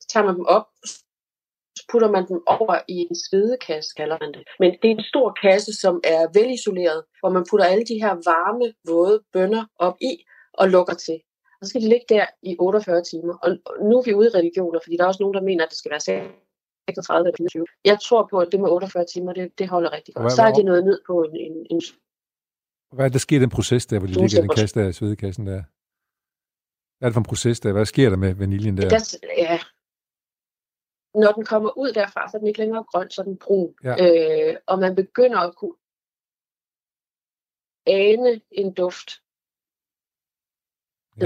[0.00, 0.66] så tager man dem op,
[1.76, 4.42] så putter man dem over i en svedekasse, kalder man det.
[4.60, 8.14] Men det er en stor kasse, som er velisoleret, hvor man putter alle de her
[8.30, 10.12] varme, våde bønner op i
[10.60, 11.18] og lukker til.
[11.56, 13.34] Og så skal de ligge der i 48 timer.
[13.44, 13.50] Og
[13.88, 15.78] nu er vi ude i religioner, fordi der er også nogen, der mener, at det
[15.78, 16.06] skal være
[16.94, 17.66] 36 eller 24.
[17.84, 20.24] Jeg tror på, at det med 48 timer, det, det holder rigtig godt.
[20.24, 21.80] Hvad, så er de noget ned på en, en, en
[22.92, 24.92] hvad er der sker i den proces der, hvor de ligger i den kasse der,
[24.92, 25.62] svedekassen der?
[26.98, 27.72] Hvad er det for en proces der?
[27.72, 28.88] Hvad sker der med vaniljen der?
[28.88, 29.58] der ja.
[31.14, 33.74] Når den kommer ud derfra, så er den ikke længere grøn, så er den brun.
[33.84, 33.94] Ja.
[34.02, 35.76] Øh, og man begynder at kunne
[37.86, 39.10] ane en duft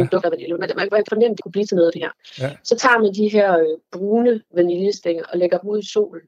[0.00, 0.08] ja.
[0.12, 0.54] dufter vanilje.
[0.54, 2.12] Man, man kan fornemme, at det kunne blive til noget af det her.
[2.40, 2.56] Ja.
[2.64, 6.26] Så tager man de her øh, brune vaniljestænger og lægger dem ud i solen.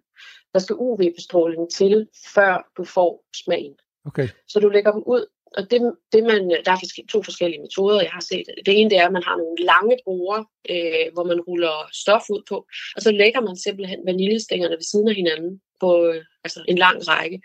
[0.52, 3.74] Der skal UV-bestråling til, før du får smagen.
[4.06, 4.28] Okay.
[4.48, 5.26] Så du lægger dem ud,
[5.56, 5.80] og det,
[6.12, 8.46] det man, der er to forskellige metoder, jeg har set.
[8.66, 12.24] Det ene det er, at man har nogle lange borer, øh, hvor man ruller stof
[12.30, 16.64] ud på, og så lægger man simpelthen vaniljestængerne ved siden af hinanden på øh, altså
[16.68, 17.40] en lang række.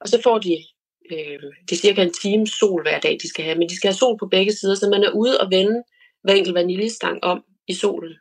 [0.00, 0.56] Og så får de
[1.12, 3.88] øh, det er cirka en time sol hver dag, de skal have, men de skal
[3.88, 5.82] have sol på begge sider, så man er ude og vende
[6.24, 8.12] hver enkelt vaniljestang om i solen.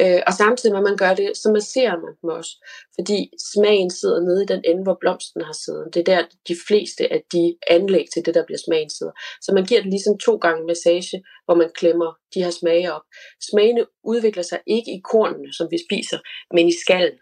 [0.00, 2.52] Øh, og samtidig med at man gør det, så masserer man dem også,
[2.94, 3.18] fordi
[3.52, 5.94] smagen sidder nede i den ende, hvor blomsten har siddet.
[5.94, 9.12] Det er der, de fleste af de anlæg til det, der bliver smagen sidder.
[9.42, 13.02] Så man giver det ligesom to gange massage, hvor man klemmer de her smage op.
[13.50, 16.18] Smagene udvikler sig ikke i kornene, som vi spiser,
[16.54, 17.18] men i skallen.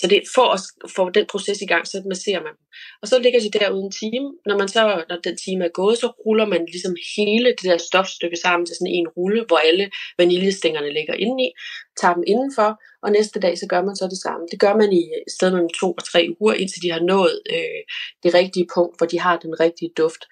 [0.00, 0.60] Så det for at
[0.96, 2.64] få den proces i gang, så masserer man dem.
[3.02, 4.26] Og så ligger de der uden time.
[4.48, 7.78] Når, man så, når den time er gået, så ruller man ligesom hele det der
[7.90, 11.48] stofstykke sammen til sådan en rulle, hvor alle vaniljestængerne ligger indeni,
[12.00, 12.70] tager dem indenfor,
[13.02, 14.46] og næste dag så gør man så det samme.
[14.52, 15.02] Det gør man i
[15.34, 17.80] stedet mellem to og tre uger, indtil de har nået øh,
[18.24, 20.22] det rigtige punkt, hvor de har den rigtige duft.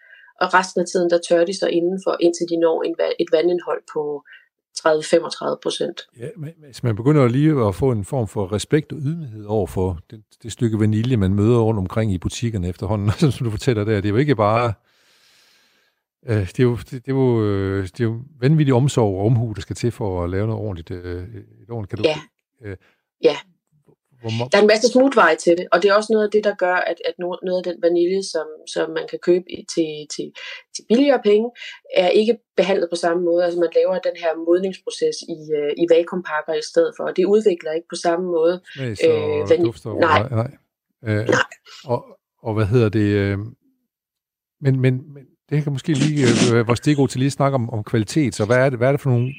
[0.43, 3.83] Og resten af tiden, der tør de så indenfor, indtil de når en, et vandindhold
[3.95, 4.03] på
[4.79, 6.01] 30-35 procent.
[6.19, 9.67] Ja, men hvis man begynder lige at få en form for respekt og ydmyghed over
[9.67, 13.85] for det, det stykke vanilje, man møder rundt omkring i butikkerne efterhånden, som du fortæller
[13.85, 14.73] der, det er jo ikke bare...
[16.27, 19.27] Øh, det, er jo, det, det, er jo, øh, det er jo vanvittig omsorg og
[19.27, 20.91] omhu, der skal til for at lave noget ordentligt.
[20.91, 21.23] Øh,
[21.63, 22.69] et ordentligt kan du, ja.
[22.69, 22.77] Øh,
[23.23, 23.37] ja.
[24.25, 24.49] Hvor...
[24.49, 26.55] Der er en masse smutveje til det, og det er også noget af det, der
[26.55, 30.27] gør, at, at noget af den vanilje, som, som man kan købe til, til,
[30.75, 31.51] til billigere penge,
[31.95, 33.45] er ikke behandlet på samme måde.
[33.45, 37.25] Altså man laver den her modningsproces i, uh, i vakuumpakker i stedet for, og det
[37.25, 38.61] udvikler ikke på samme måde.
[38.79, 39.65] Nej, så øh, van...
[39.65, 40.19] dufter, nej.
[40.19, 40.29] nej.
[40.43, 40.51] nej.
[41.07, 41.49] Øh, nej.
[41.85, 42.01] Og,
[42.43, 43.09] og hvad hedder det?
[43.23, 43.39] Øh,
[44.61, 47.71] men, men, men det kan måske lige øh, vores stikord til lige at snakke om,
[47.71, 48.35] om kvalitet.
[48.35, 49.35] Så hvad er det, hvad er det for nogle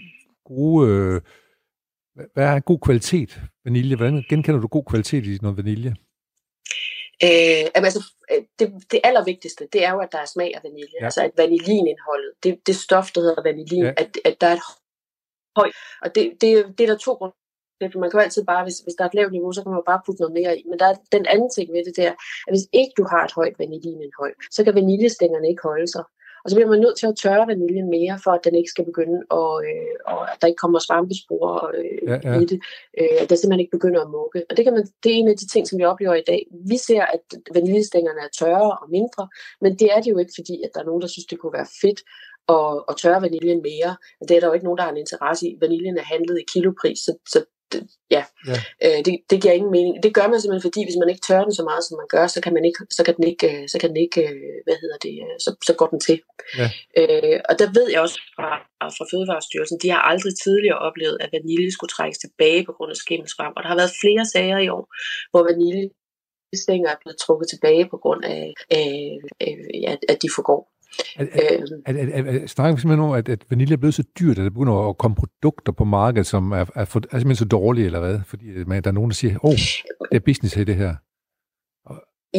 [0.45, 0.89] gode...
[0.89, 1.21] Øh,
[2.33, 3.95] hvad er god kvalitet vanilje?
[3.95, 5.95] Hvordan genkender du god kvalitet i noget vanilje?
[7.23, 10.97] Øh, altså, øh, det, det allervigtigste, det er jo, at der er smag af vanilje.
[10.99, 11.05] Ja.
[11.05, 13.93] Altså at vanillinindholdet, det, det stof, der hedder vanillin, ja.
[13.97, 14.61] at, at der er et
[15.55, 15.75] højt.
[16.01, 17.35] Og det, det, det er der to grunde
[17.81, 19.77] man kan jo altid bare, hvis, hvis der er et lavt niveau, så kan man
[19.77, 20.63] jo bare putte noget mere i.
[20.69, 22.11] Men der er den anden ting ved det der,
[22.47, 26.03] at hvis ikke du har et højt vanillinindhold, så kan vaniljestængerne ikke holde sig.
[26.45, 28.85] Og så bliver man nødt til at tørre vaniljen mere, for at den ikke skal
[28.85, 32.39] begynde, og, øh, og at der ikke kommer svampespor øh, ja, ja.
[32.39, 32.59] i det.
[32.99, 34.39] Øh, at der simpelthen ikke begynder at mukke.
[34.49, 36.41] Og det, kan man, det er en af de ting, som vi oplever i dag.
[36.71, 39.23] Vi ser, at vaniljestængerne er tørre og mindre,
[39.61, 41.53] men det er det jo ikke, fordi at der er nogen, der synes, det kunne
[41.53, 41.99] være fedt
[42.47, 43.91] og, og tørre vaniljen mere.
[44.27, 45.57] Det er der jo ikke nogen, der har en interesse i.
[45.61, 47.39] Vaniljen er handlet i kilopris, så, så
[48.15, 48.57] ja, ja.
[48.85, 50.03] Øh, det, det giver ingen mening.
[50.03, 52.25] Det gør man simpelthen, fordi hvis man ikke tørrer den så meget, som man gør,
[52.27, 54.77] så kan, man ikke, så kan den ikke, øh, så kan den ikke øh, hvad
[54.81, 56.17] hedder det, øh, så, så går den til.
[56.59, 56.67] Ja.
[56.99, 58.49] Øh, og der ved jeg også fra,
[58.97, 62.99] fra Fødevarestyrelsen, de har aldrig tidligere oplevet, at vanilje skulle trækkes tilbage på grund af
[63.03, 63.53] skimmelsvamp.
[63.57, 64.85] Og der har været flere sager i år,
[65.31, 65.85] hvor vanilje
[66.63, 68.91] stænger er blevet trukket tilbage på grund af, af,
[69.45, 69.53] af
[69.85, 70.61] ja, at de forgår.
[71.17, 74.03] At, at, at, at, at, snakker vi simpelthen om, at, at vanilje er blevet så
[74.19, 77.35] dyrt, at der begynder at komme produkter på markedet, som er, er, for, er simpelthen
[77.35, 78.19] så dårlige, eller hvad?
[78.25, 79.57] Fordi man, der er nogen, der siger, åh, oh,
[80.11, 80.95] det er business i det her.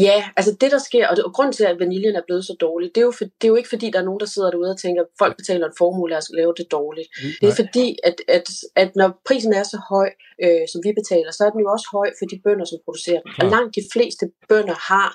[0.03, 2.55] Ja, altså det der sker, og, det, og grund til, at vaniljen er blevet så
[2.61, 4.51] dårlig, det er, jo for, det er jo ikke fordi, der er nogen, der sidder
[4.51, 7.09] derude og tænker, at folk betaler en formue, lad os lave det dårligt.
[7.23, 8.47] Mm, det er fordi, at, at,
[8.83, 10.09] at når prisen er så høj,
[10.45, 13.21] øh, som vi betaler, så er den jo også høj for de bønder, som producerer
[13.23, 13.31] den.
[13.41, 15.09] Og langt de fleste bønder har,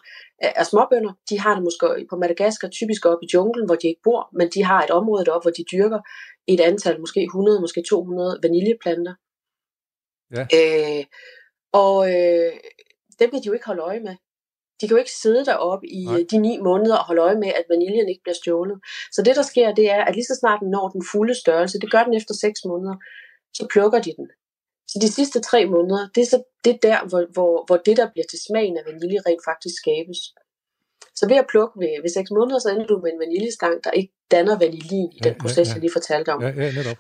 [0.62, 4.06] er småbønder, de har det måske på Madagaskar typisk op i junglen, hvor de ikke
[4.08, 6.00] bor, men de har et område deroppe, hvor de dyrker
[6.48, 9.14] et antal, måske 100, måske 200 vaniljeplanter.
[10.38, 10.44] Ja.
[10.58, 11.04] Øh,
[11.74, 12.52] og øh,
[13.20, 14.16] dem kan de jo ikke holde øje med.
[14.82, 16.26] De kan jo ikke sidde deroppe i Nej.
[16.32, 18.78] de ni måneder og holde øje med, at vaniljen ikke bliver stjålet.
[19.12, 21.80] Så det, der sker, det er, at lige så snart den når den fulde størrelse,
[21.80, 22.96] det gør den efter 6 måneder,
[23.54, 24.28] så plukker de den.
[24.88, 27.98] Så de sidste tre måneder, det er, så, det er der, hvor, hvor, hvor det,
[27.98, 30.20] der bliver til smagen af vanilje, rent faktisk skabes.
[31.16, 33.92] Så ved at plukke ved, ved 6 måneder, så ender du med en vaniljestang, der
[33.92, 35.74] ikke danner vanilin i ja, den proces, ja, ja.
[35.74, 36.42] jeg lige fortalte om.
[36.42, 36.98] Ja, ja, netop.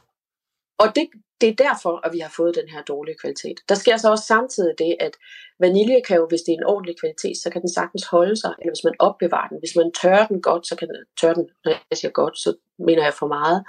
[0.81, 1.05] Og det,
[1.41, 3.57] det er derfor, at vi har fået den her dårlige kvalitet.
[3.69, 5.13] Der sker så også samtidig det, at
[5.59, 8.53] vanilje kan jo, hvis det er en ordentlig kvalitet, så kan den sagtens holde sig,
[8.59, 9.59] eller hvis man opbevarer den.
[9.59, 12.49] Hvis man tørrer den godt, så kan den, tørre den, når jeg siger godt, så
[12.87, 13.59] mener jeg for meget,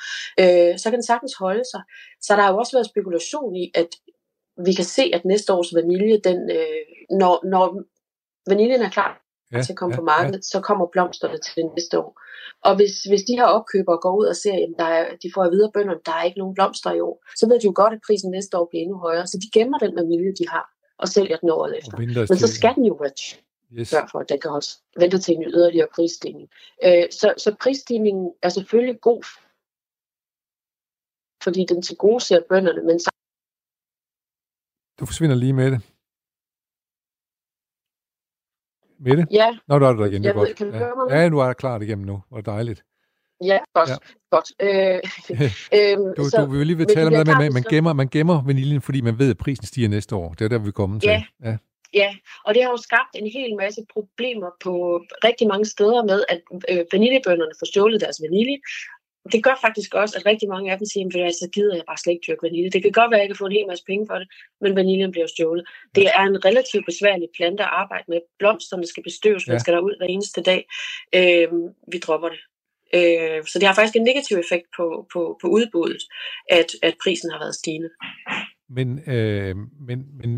[0.42, 1.82] øh, så kan den sagtens holde sig.
[2.20, 3.90] Så der har jo også været spekulation i, at
[4.66, 6.82] vi kan se, at næste års vanilje, den, øh,
[7.20, 7.82] når, når
[8.50, 9.21] vaniljen er klar
[9.52, 10.50] ja, til at komme ja, på markedet, ja.
[10.52, 12.20] så kommer blomsterne til det næste år.
[12.66, 15.42] Og hvis, hvis de her opkøbere går ud og ser, at der er, de får
[15.44, 17.72] at vide af bønderne, der er ikke nogen blomster i år, så ved de jo
[17.74, 19.26] godt, at prisen næste år bliver endnu højere.
[19.26, 20.66] Så de gemmer den vanilje, de har,
[20.98, 21.96] og sælger den året efter.
[21.98, 23.12] Men så skal den jo være
[23.78, 23.94] yes.
[24.10, 26.48] for, at den kan også vente til en yderligere prisstigning.
[26.84, 29.22] Øh, så, så prisstigningen er selvfølgelig god,
[31.44, 33.00] fordi den til gode ser bønderne, men
[35.00, 35.80] du forsvinder lige med det.
[39.04, 39.26] Mette?
[39.30, 39.48] Ja.
[39.68, 40.24] Nå, du er der igen.
[40.24, 40.78] Jeg ved, kan du ja.
[40.78, 41.16] høre mig?
[41.16, 42.22] Ja, du er klart igennem nu.
[42.28, 42.84] Hvor dejligt.
[43.44, 43.90] Ja, godt.
[43.90, 43.96] Ja.
[44.30, 44.48] godt.
[44.60, 45.00] Øh,
[45.76, 48.08] øh, du, så, du vil lige vil tale om det med, at man gemmer, man
[48.08, 50.32] gemmer vaniljen, fordi man ved, at prisen stiger næste år.
[50.32, 51.08] Det er der, vi kommer til.
[51.08, 51.22] Ja.
[51.44, 51.56] ja.
[51.94, 54.72] Ja, og det har jo skabt en hel masse problemer på
[55.24, 56.40] rigtig mange steder med, at
[56.70, 58.58] øh, vaniljebønderne får stjålet deres vanilje,
[59.32, 61.96] det gør faktisk også, at rigtig mange af dem siger, at så gider jeg bare
[61.96, 62.70] slet ikke dyrke vanilje.
[62.70, 64.28] Det kan godt være, at jeg kan få en hel masse penge for det,
[64.60, 65.64] men vaniljen bliver stjålet.
[65.94, 68.20] Det er en relativt besværlig plante at arbejde med.
[68.38, 69.52] Blomsterne skal bestøves, ja.
[69.52, 70.60] man skal derud hver eneste dag.
[71.18, 71.48] Øh,
[71.92, 72.42] vi dropper det.
[72.98, 76.02] Øh, så det har faktisk en negativ effekt på, på, på udbuddet,
[76.50, 77.90] at, at prisen har været stigende.
[78.76, 79.56] Men, øh,
[79.88, 80.30] men, men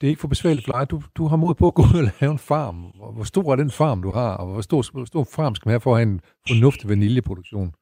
[0.00, 0.90] det er ikke for besværligt for dig.
[0.90, 2.76] Du, du har mod på at gå ud og lave en farm.
[3.14, 4.36] Hvor stor er den farm, du har?
[4.36, 7.74] Og hvor stor, hvor stor farm skal man have for at have en fornuftig vaniljeproduktion?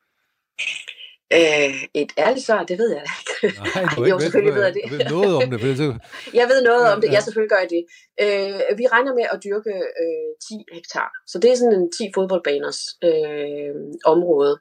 [1.32, 3.60] Øh, et ærligt svar, det ved jeg ikke.
[3.60, 4.82] Nej, du jo, ikke selvfølgelig ved, jeg det.
[4.84, 5.60] Du ved noget om det.
[5.60, 6.00] For det
[6.40, 7.08] jeg ved noget om det.
[7.12, 7.82] Ja, selvfølgelig gør jeg det.
[8.24, 11.10] Øh, vi regner med at dyrke øh, 10 hektar.
[11.26, 14.54] Så det er sådan en 10 fodboldbaners øh, område.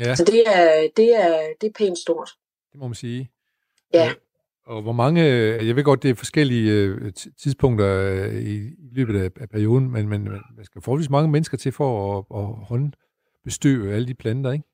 [0.00, 0.14] Ja.
[0.14, 2.30] Så det er, det, er, det er pænt stort.
[2.72, 3.30] Det må man sige.
[3.94, 4.12] Ja.
[4.66, 5.22] Og hvor mange,
[5.66, 10.26] jeg ved godt, det er forskellige øh, tidspunkter øh, i, løbet af, perioden, men, men
[10.26, 14.64] der skal forholdsvis mange mennesker til for at, at håndbestøve alle de planter, ikke?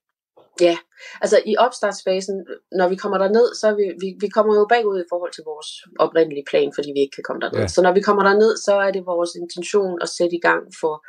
[0.61, 0.77] Ja,
[1.21, 5.09] altså i opstartsfasen, når vi kommer derned, så vi, vi, vi kommer jo bagud i
[5.09, 5.69] forhold til vores
[5.99, 7.59] oprindelige plan, fordi vi ikke kan komme derned.
[7.59, 7.67] Ja.
[7.67, 11.05] Så når vi kommer derned, så er det vores intention at sætte i gang for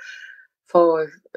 [0.73, 0.87] for,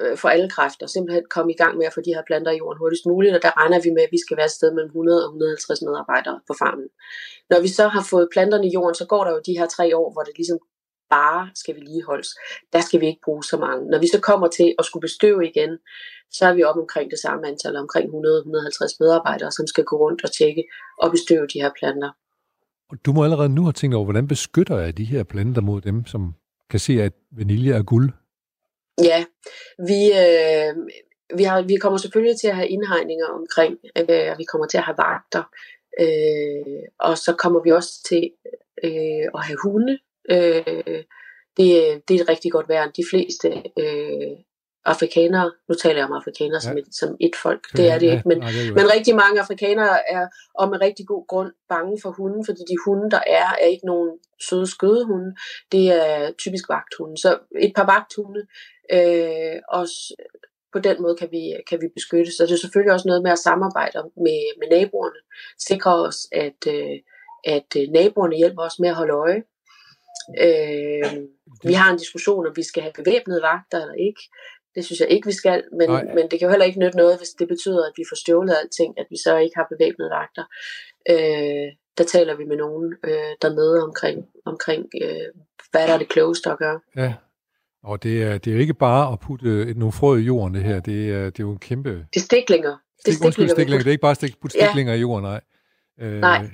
[0.02, 0.86] øh, for alle kræfter.
[0.88, 3.42] Simpelthen komme i gang med at få de her planter i jorden hurtigst muligt, og
[3.42, 6.38] der regner vi med, at vi skal være et sted mellem 100 og 150 medarbejdere
[6.48, 6.90] på farmen.
[7.50, 9.86] Når vi så har fået planterne i jorden, så går der jo de her tre
[10.02, 10.60] år, hvor det ligesom
[11.18, 12.30] bare skal vedligeholdes.
[12.74, 13.82] Der skal vi ikke bruge så mange.
[13.92, 15.72] Når vi så kommer til at skulle bestøve igen,
[16.32, 20.24] så er vi op omkring det samme antal, omkring 100-150 medarbejdere, som skal gå rundt
[20.24, 20.64] og tjekke
[21.02, 22.12] og bestøve de her planter.
[22.90, 25.82] Og Du må allerede nu have tænkt over, hvordan beskytter jeg de her planter mod
[25.82, 26.36] dem, som
[26.70, 28.12] kan se, at vanilje er guld?
[29.04, 29.26] Ja,
[29.78, 30.76] vi, øh,
[31.38, 34.78] vi, har, vi kommer selvfølgelig til at have indhegninger omkring, øh, og vi kommer til
[34.78, 35.44] at have vagter,
[36.00, 38.32] øh, og så kommer vi også til
[38.84, 40.00] øh, at have hunde.
[40.32, 41.04] Øh,
[41.58, 41.68] det,
[42.08, 42.92] det er et rigtig godt værn.
[42.98, 43.48] De fleste
[43.80, 44.38] øh,
[44.86, 46.68] afrikanere, nu taler jeg om afrikanere ja.
[46.68, 48.92] som, et, som et folk, det er det ja, ikke, men, nej, det er men
[48.96, 53.12] rigtig mange afrikanere er, og med rigtig god grund, bange for hunden, fordi de hunde,
[53.12, 54.10] der er, er ikke nogen
[54.50, 55.36] søde skødehunde,
[55.72, 57.18] det er typisk vagthunde.
[57.18, 58.42] Så et par vagthunde,
[58.98, 59.88] øh, og
[60.74, 62.32] på den måde kan vi, kan vi beskytte.
[62.32, 65.20] Så det er selvfølgelig også noget med at samarbejde med, med naboerne,
[65.60, 66.98] sikre os, at, øh,
[67.44, 69.44] at øh, naboerne hjælper os med at holde øje.
[70.46, 71.24] Øh,
[71.64, 74.22] vi har en diskussion, om vi skal have bevæbnede vagter eller ikke.
[74.76, 77.18] Det synes jeg ikke, vi skal, men, men det kan jo heller ikke nytte noget,
[77.18, 80.46] hvis det betyder, at vi får stjålet alting, at vi så ikke har bevæbnede vagter.
[81.10, 81.68] Øh,
[81.98, 85.28] der taler vi med nogen øh, dernede omkring, omkring øh,
[85.72, 86.80] hvad der er det klogeste at gøre.
[86.96, 87.14] Ja,
[87.84, 90.80] og det er, det er ikke bare at putte nogle frø i jorden, det her.
[90.80, 91.90] Det er, det er jo en kæmpe...
[91.90, 92.78] Det er stiklinger.
[93.06, 93.78] Det er stiklinger, stiklinger.
[93.78, 94.98] Det er ikke bare at putte stiklinger ja.
[94.98, 95.42] i jorden, nej.
[96.00, 96.50] Øh, nej.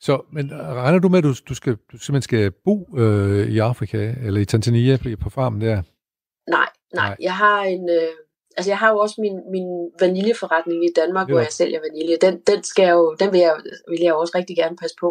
[0.00, 3.58] Så, men regner du med, at du, du, skal, du simpelthen skal bo øh, i
[3.58, 5.82] Afrika, eller i Tanzania på, farmen der?
[6.50, 7.16] Nej, nej.
[7.20, 7.90] Jeg har en...
[7.90, 8.08] Øh,
[8.58, 9.68] altså jeg har jo også min, min
[10.00, 11.32] vaniljeforretning i Danmark, ja.
[11.32, 12.16] hvor jeg sælger vanilje.
[12.26, 13.54] Den, den, skal jeg jo, den vil, jeg,
[13.90, 15.10] vil jeg jo også rigtig gerne passe på.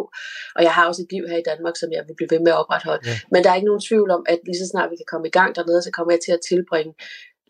[0.56, 2.52] Og jeg har også et liv her i Danmark, som jeg vil blive ved med
[2.52, 3.02] at opretholde.
[3.08, 3.16] Ja.
[3.32, 5.34] Men der er ikke nogen tvivl om, at lige så snart vi kan komme i
[5.38, 6.92] gang dernede, så kommer jeg til at tilbringe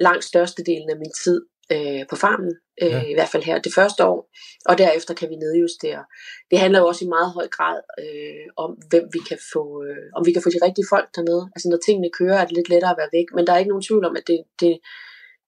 [0.07, 1.41] langt størstedelen af min tid
[1.73, 3.03] øh, på farmen, øh, ja.
[3.13, 4.31] i hvert fald her det første år,
[4.69, 6.05] og derefter kan vi nedjustere.
[6.51, 10.07] Det handler jo også i meget høj grad øh, om, hvem vi kan få, øh,
[10.17, 11.51] om vi kan få de rigtige folk dernede.
[11.55, 13.73] Altså når tingene kører, er det lidt lettere at være væk, men der er ikke
[13.75, 14.75] nogen tvivl om, at det, det,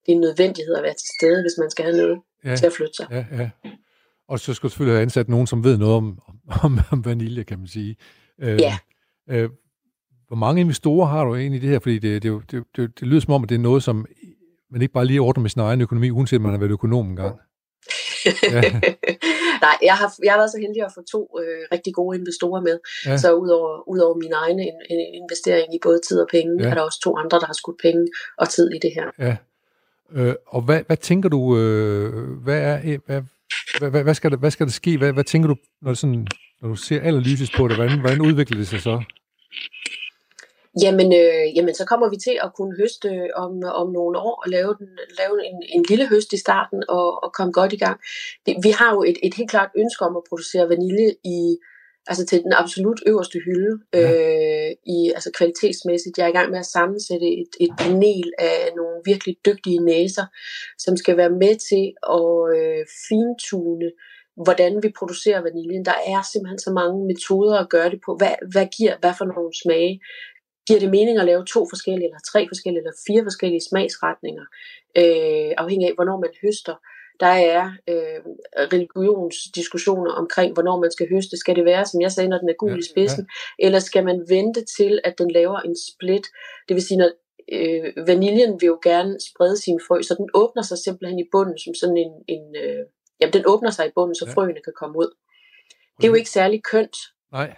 [0.06, 2.66] det er en nødvendighed at være til stede, hvis man skal have noget ja, til
[2.66, 3.06] at flytte sig.
[3.10, 3.50] Ja, ja.
[4.28, 6.18] Og så skal du selvfølgelig have ansat nogen, som ved noget om,
[6.64, 7.96] om, om vanilje, kan man sige.
[8.40, 8.78] Øh, ja.
[9.30, 9.50] Øh,
[10.28, 11.78] hvor mange investorer har du egentlig i det her?
[11.78, 14.06] Fordi det, det, det, det, det lyder som om, at det er noget, som
[14.70, 17.08] man ikke bare lige ordner med sin egen økonomi, uanset om man har været økonom
[17.08, 17.36] engang.
[18.42, 18.62] Ja.
[19.66, 22.60] Nej, jeg har, jeg har været så heldig at få to øh, rigtig gode investorer
[22.60, 22.78] med.
[23.06, 23.16] Ja.
[23.16, 24.58] Så udover, udover min egen
[25.22, 26.70] investering i både tid og penge, ja.
[26.70, 29.06] er der også to andre, der har skudt penge og tid i det her.
[29.18, 29.36] Ja.
[30.14, 32.98] Øh, og hvad, hvad tænker du, øh, hvad, er, øh,
[33.78, 34.98] hvad, hvad, hvad, skal der, hvad skal der ske?
[34.98, 36.26] Hvad, hvad tænker du, når, det sådan,
[36.62, 37.76] når du ser allerlyses på det?
[37.76, 39.02] Hvordan, hvordan udvikler det sig så?
[40.82, 44.42] Jamen, øh, jamen, så kommer vi til at kunne høste øh, om, om nogle år
[44.44, 44.88] og lave, den,
[45.18, 48.00] lave en, en lille høst i starten og, og komme godt i gang.
[48.46, 51.56] Vi har jo et, et helt klart ønske om at producere vanilje i,
[52.06, 54.00] altså til den absolut øverste hylde, ja.
[54.00, 56.18] øh, i, altså kvalitetsmæssigt.
[56.18, 60.26] Jeg er i gang med at sammensætte et, et panel af nogle virkelig dygtige næser,
[60.78, 61.84] som skal være med til
[62.18, 63.90] at øh, fintune,
[64.44, 65.84] hvordan vi producerer vaniljen.
[65.84, 68.16] Der er simpelthen så mange metoder at gøre det på.
[68.16, 70.00] Hvad, hvad giver hvad for nogle smage?
[70.66, 74.46] Giver det mening at lave to forskellige, eller tre forskellige, eller fire forskellige smagsretninger,
[75.00, 76.76] øh, afhængig af, hvornår man høster?
[77.20, 78.20] Der er øh,
[78.72, 81.36] religionsdiskussioner omkring, hvornår man skal høste.
[81.36, 83.26] Skal det være, som jeg sagde, når den er gul ja, i spidsen?
[83.58, 83.66] Ja.
[83.66, 86.26] Eller skal man vente til, at den laver en split?
[86.68, 87.10] Det vil sige, når
[87.52, 91.58] øh, vaniljen vil jo gerne sprede sin frø, så den åbner sig simpelthen i bunden
[91.58, 92.12] som sådan en...
[92.28, 92.86] en øh,
[93.20, 94.32] jamen, den åbner sig i bunden, så ja.
[94.32, 95.10] frøene kan komme ud.
[95.96, 96.96] Det er jo ikke særlig kønt.
[97.32, 97.56] Nej.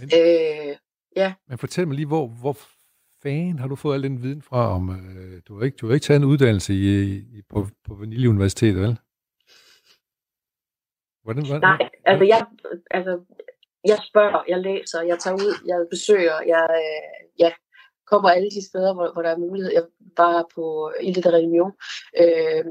[0.00, 0.76] Men, øh,
[1.16, 1.34] ja.
[1.48, 2.56] Men fortæl mig lige, hvor, hvor
[3.24, 5.94] fanden har du fået al den viden fra om, øh, du, har ikke, du har
[5.94, 6.88] ikke taget en uddannelse i,
[7.36, 8.98] i, på, på Vanille Universitet, vel?
[11.24, 12.46] Hvordan, hvordan, Nej, altså jeg,
[12.90, 13.14] altså
[13.84, 17.52] jeg spørger, jeg læser, jeg tager ud, jeg besøger, jeg, øh, jeg
[18.06, 19.72] kommer alle de steder, hvor, hvor der er mulighed.
[19.72, 19.84] Jeg
[20.16, 21.72] var på Ile de Réunion
[22.22, 22.64] øh,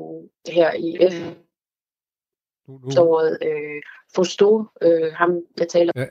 [0.57, 0.89] her i.
[2.95, 3.81] Så øh,
[4.15, 6.05] Fausto, øh, ham jeg taler ja,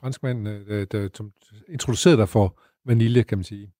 [0.00, 1.30] franskmanden, øh, der, der,
[1.68, 3.72] introducerede dig for vanilje, kan man sige.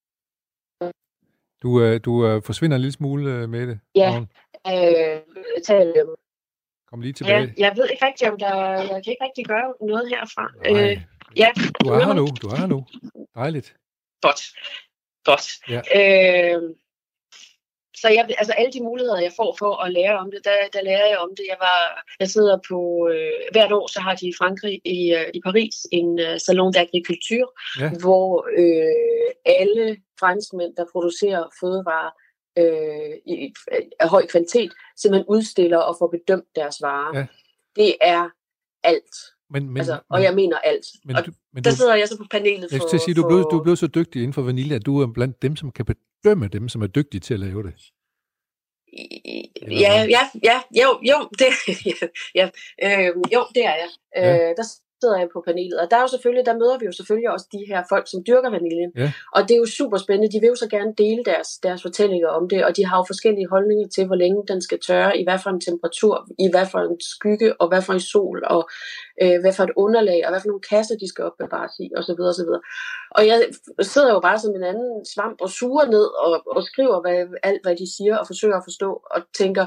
[1.61, 3.79] Du, øh, du øh, forsvinder en lille smule øh, med det.
[3.95, 4.19] Ja,
[4.67, 5.21] øh,
[5.63, 5.93] tal,
[6.89, 7.53] Kom lige tilbage.
[7.57, 8.55] Ja, jeg ved ikke rigtig, om der...
[8.71, 10.51] Jeg kan ikke rigtig gøre noget herfra.
[10.71, 10.91] Nej.
[10.91, 11.01] Øh,
[11.35, 11.49] ja.
[11.83, 12.85] Du er her nu, du er her nu.
[13.35, 13.75] Dejligt.
[14.21, 14.41] Godt.
[15.23, 15.45] Godt.
[15.69, 15.81] Ja.
[15.99, 16.61] Øh,
[18.01, 20.81] så jeg, altså alle de muligheder, jeg får for at lære om det, der, der
[20.83, 21.45] lærer jeg om det.
[21.49, 21.79] Jeg, var,
[22.19, 25.75] jeg sidder på, øh, hvert år så har de i Frankrig, i, øh, i Paris,
[25.91, 27.49] en uh, salon d'agriculture,
[27.81, 27.89] ja.
[28.01, 32.11] hvor øh, alle franskmænd, der producerer fødevarer
[32.61, 33.53] øh, i,
[33.99, 37.17] af høj kvalitet, simpelthen udstiller og får bedømt deres varer.
[37.19, 37.25] Ja.
[37.75, 38.29] Det er
[38.83, 39.15] alt.
[39.49, 40.85] Men, men, altså, og jeg mener alt.
[41.05, 41.23] Men, og
[41.53, 42.75] men der du, sidder jeg så på panelet for...
[42.75, 45.07] Jeg skal sige, du, blev, du blev så dygtig inden for vanilje, at du er
[45.13, 45.85] blandt dem, som kan
[46.23, 47.91] bedømme dem, som er dygtige til at lave det.
[49.61, 51.49] Ja, ja, ja, jo, jo, det,
[52.39, 52.49] ja,
[52.83, 53.89] øh, jo, det er jeg.
[54.15, 54.49] Ja.
[54.49, 54.63] Øh, der
[55.01, 57.47] sidder jeg på panelet, og der er jo selvfølgelig, der møder vi jo selvfølgelig også
[57.55, 58.91] de her folk, som dyrker vaniljen.
[58.97, 59.09] Ja.
[59.35, 60.33] Og det er jo super spændende.
[60.33, 63.05] De vil jo så gerne dele deres, deres fortællinger om det, og de har jo
[63.11, 66.65] forskellige holdninger til, hvor længe den skal tørre, i hvad for en temperatur, i hvad
[66.71, 68.61] for en skygge, og hvad for en sol, og
[69.23, 72.21] øh, hvad for et underlag, og hvad for nogle kasser, de skal opbevares i, osv.
[72.29, 72.63] Og, så videre.
[73.17, 73.37] og jeg
[73.93, 77.61] sidder jo bare som en anden svamp og suger ned og, og skriver hvad, alt,
[77.65, 79.65] hvad de siger, og forsøger at forstå, og tænker,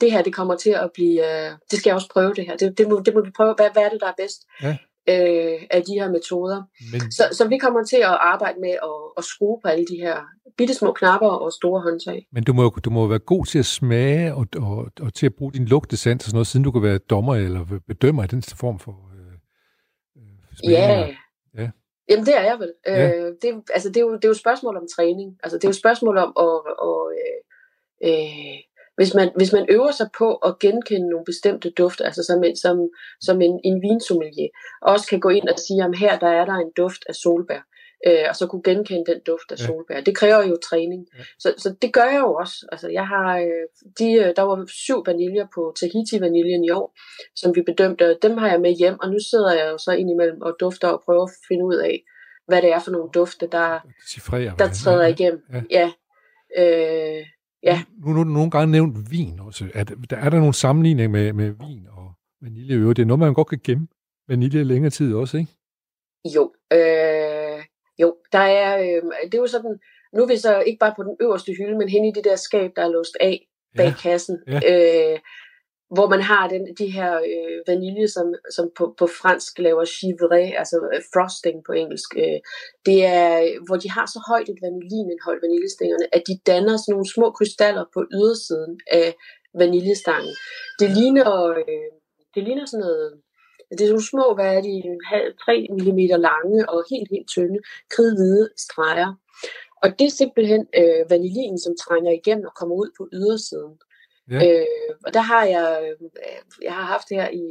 [0.00, 2.56] det her det kommer til at blive, øh, det skal jeg også prøve det her,
[2.56, 4.76] det, det, må, det må vi prøve, hvad, hvad er det, der er bedst Ja.
[5.12, 6.62] øh, af de her metoder.
[6.92, 9.96] Men, Så, så vi kommer til at arbejde med at, at skrue på alle de
[9.96, 10.16] her
[10.58, 12.26] bitte små knapper og store håndtag.
[12.32, 15.26] men du må, jo- du må være god til at smage og, og, og til
[15.26, 18.26] at bruge din lugtesans og sådan noget, siden du kan være dommer eller bedømmer i
[18.26, 19.32] den form for øh,
[20.16, 20.22] øh,
[20.64, 21.06] smagninger.
[21.06, 21.62] Ja.
[21.62, 21.70] Ja.
[22.08, 22.72] Jamen det er jeg vel.
[22.86, 23.08] Ja.
[23.08, 25.36] Øh, det, altså, det, er jo, det er jo et spørgsmål om træning.
[25.42, 26.60] Altså, det er jo et spørgsmål om at...
[26.88, 27.40] at øh,
[28.08, 28.56] øh,
[29.00, 32.56] hvis, man, hvis man øver sig på at genkende nogle bestemte dufte, altså som, en,
[32.56, 32.76] som,
[33.20, 34.48] som en, en vinsommelier,
[34.82, 37.14] og også kan gå ind og sige, at her der er der en duft af
[37.14, 37.62] solbær,
[38.06, 39.66] øh, og så kunne genkende den duft af Ja.
[39.66, 40.00] solbær.
[40.00, 41.06] Det kræver jo træning.
[41.18, 41.24] Ja.
[41.38, 42.56] Så, så det gør jeg jo også.
[42.72, 43.64] Altså, jeg har, øh,
[43.98, 46.88] de, øh, der var syv vaniljer på Tahiti-vaniljen i år,
[47.36, 48.18] som vi bedømte.
[48.22, 51.02] Dem har jeg med hjem, og nu sidder jeg jo så indimellem og dufter og
[51.04, 52.02] prøver at finde ud af,
[52.48, 55.42] hvad det er for nogle dufte, der, Cifrere, der træder ja, igennem.
[55.52, 55.62] ja.
[55.70, 55.90] Ja.
[57.18, 57.26] Øh,
[57.62, 57.82] Ja.
[57.98, 59.70] Nu, har du nogle gange nævnt vin også.
[59.74, 62.74] Er der, der, er der nogle sammenligninger med, med vin og vanilje?
[62.74, 62.96] i øvrigt?
[62.96, 63.88] Det er noget, man godt kan gemme
[64.28, 65.52] vanilje i længere tid også, ikke?
[66.34, 66.52] jo.
[66.72, 67.64] Øh,
[67.98, 69.78] jo, der er, øh, det er jo sådan,
[70.14, 72.36] nu er vi så ikke bare på den øverste hylde, men hen i det der
[72.36, 73.46] skab, der er låst af
[73.76, 73.94] bag Ja.
[74.02, 74.60] kassen, Ja.
[75.12, 75.18] øh,
[75.96, 78.26] hvor man har den, de her øh, vanilje, som,
[78.56, 82.10] som på, på fransk laver chivré, altså øh, frosting på engelsk.
[82.24, 82.38] Øh,
[82.86, 83.30] det er,
[83.66, 87.84] hvor de har så højt et vanillinindhold, vaniljestængerne, at de danner sådan nogle små krystaller
[87.94, 89.08] på ydersiden af
[89.60, 90.34] vaniljestangen.
[90.80, 91.28] Det ligner,
[91.60, 91.90] øh,
[92.34, 93.08] det ligner sådan noget,
[93.76, 94.74] det er nogle små, hvad er de,
[95.44, 97.58] 3 mm lange og helt, helt tynde,
[97.94, 99.10] kridhvide streger.
[99.82, 103.74] Og det er simpelthen øh, vanilin, som trænger igennem og kommer ud på ydersiden.
[104.30, 104.36] Ja.
[104.36, 104.66] Øh,
[105.06, 106.08] og der har jeg, øh,
[106.62, 107.44] jeg har haft her i,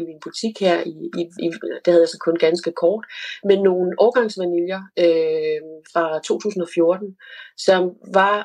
[0.00, 1.48] i min butik her, i, i, i,
[1.84, 3.04] det havde jeg så kun ganske kort,
[3.44, 5.60] men nogle årgangsvaniljer øh,
[5.92, 7.16] fra 2014,
[7.56, 7.82] som
[8.14, 8.36] var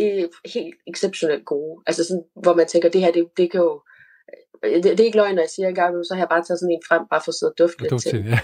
[0.00, 1.82] øh, helt exceptionelt gode.
[1.86, 3.82] Altså sådan, hvor man tænker, det her, det, det kan jo,
[4.62, 6.44] det, det er ikke løgn, når jeg siger en gang, imellem, så har jeg bare
[6.44, 8.38] taget sådan en frem, bare for at sidde og dufte lidt til, ja.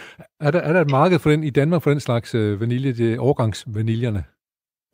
[0.46, 2.92] er, der, er der et marked for den i Danmark for den slags øh, vanilje,
[2.92, 4.24] det er årgangsvaniljerne?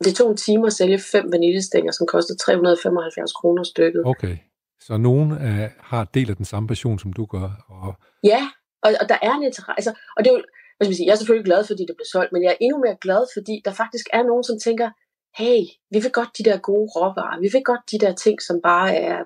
[0.05, 4.01] Det tog en time at sælge fem vaniljestænger, som kostede 375 kroner stykket.
[4.05, 4.37] Okay.
[4.79, 7.49] Så nogen øh, har deler den samme passion, som du gør.
[7.67, 7.93] Og,
[8.23, 8.41] Ja,
[8.83, 9.77] og, og der er en interesse.
[9.79, 10.41] Altså, og det er jo,
[10.77, 12.61] hvad skal man sige, jeg er selvfølgelig glad, fordi det blev solgt, men jeg er
[12.61, 14.89] endnu mere glad, fordi der faktisk er nogen, som tænker,
[15.41, 15.59] hey,
[15.93, 18.89] vi vil godt de der gode råvarer, vi vil godt de der ting, som bare
[18.95, 19.19] er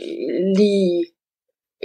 [0.00, 1.06] øh, lige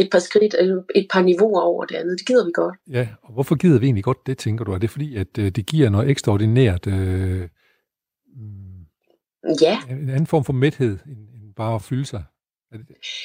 [0.02, 0.56] et par skridt,
[0.96, 2.20] et par niveauer over det andet.
[2.20, 2.76] Det gider vi godt.
[2.98, 4.72] ja, og hvorfor gider vi egentlig godt det, tænker du?
[4.72, 7.48] Er det fordi, at øh, det giver noget ekstraordinært, øh,
[8.40, 8.80] mm,
[9.62, 12.24] Ja, en anden form for mæthed, end, end bare at fylde sig?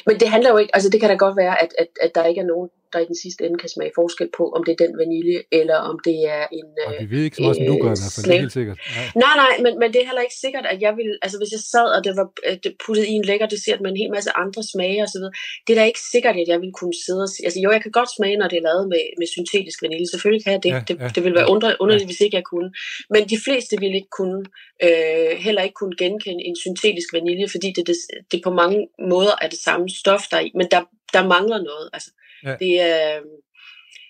[0.07, 2.25] Men det handler jo ikke, altså det kan da godt være, at, at, at der
[2.25, 4.81] ikke er nogen, der i den sidste ende kan smage forskel på, om det er
[4.85, 6.69] den vanilje, eller om det er en...
[6.87, 8.33] og Øh, vi ved ikke så meget, som du gør i øh, hvert fald, det
[8.33, 8.45] er slik.
[8.47, 8.79] helt sikkert.
[8.97, 9.07] Nej.
[9.25, 11.63] Nej, nej, men, men det er heller ikke sikkert, at jeg vil, altså hvis jeg
[11.75, 14.31] sad, og det var øh, det puttet i en lækker dessert med en hel masse
[14.45, 15.35] andre smage og så videre,
[15.65, 17.95] det er da ikke sikkert, at jeg vil kunne sidde og altså jo, jeg kan
[18.01, 20.79] godt smage, når det er lavet med, med syntetisk vanilje, selvfølgelig kan jeg det, Ja,
[20.79, 22.73] ja, det, ja, det ville være ja, under, underligt, hvis ikke jeg kunne,
[23.11, 24.41] men de fleste ville ikke kunne,
[24.87, 27.97] øh, heller ikke kunne genkende en syntetisk vanilje, fordi det, det,
[28.33, 30.83] det på mange måder er det samme stof, der er i, men der,
[31.15, 32.11] der mangler noget, altså,
[32.45, 32.57] Ja.
[32.61, 33.23] det, øh,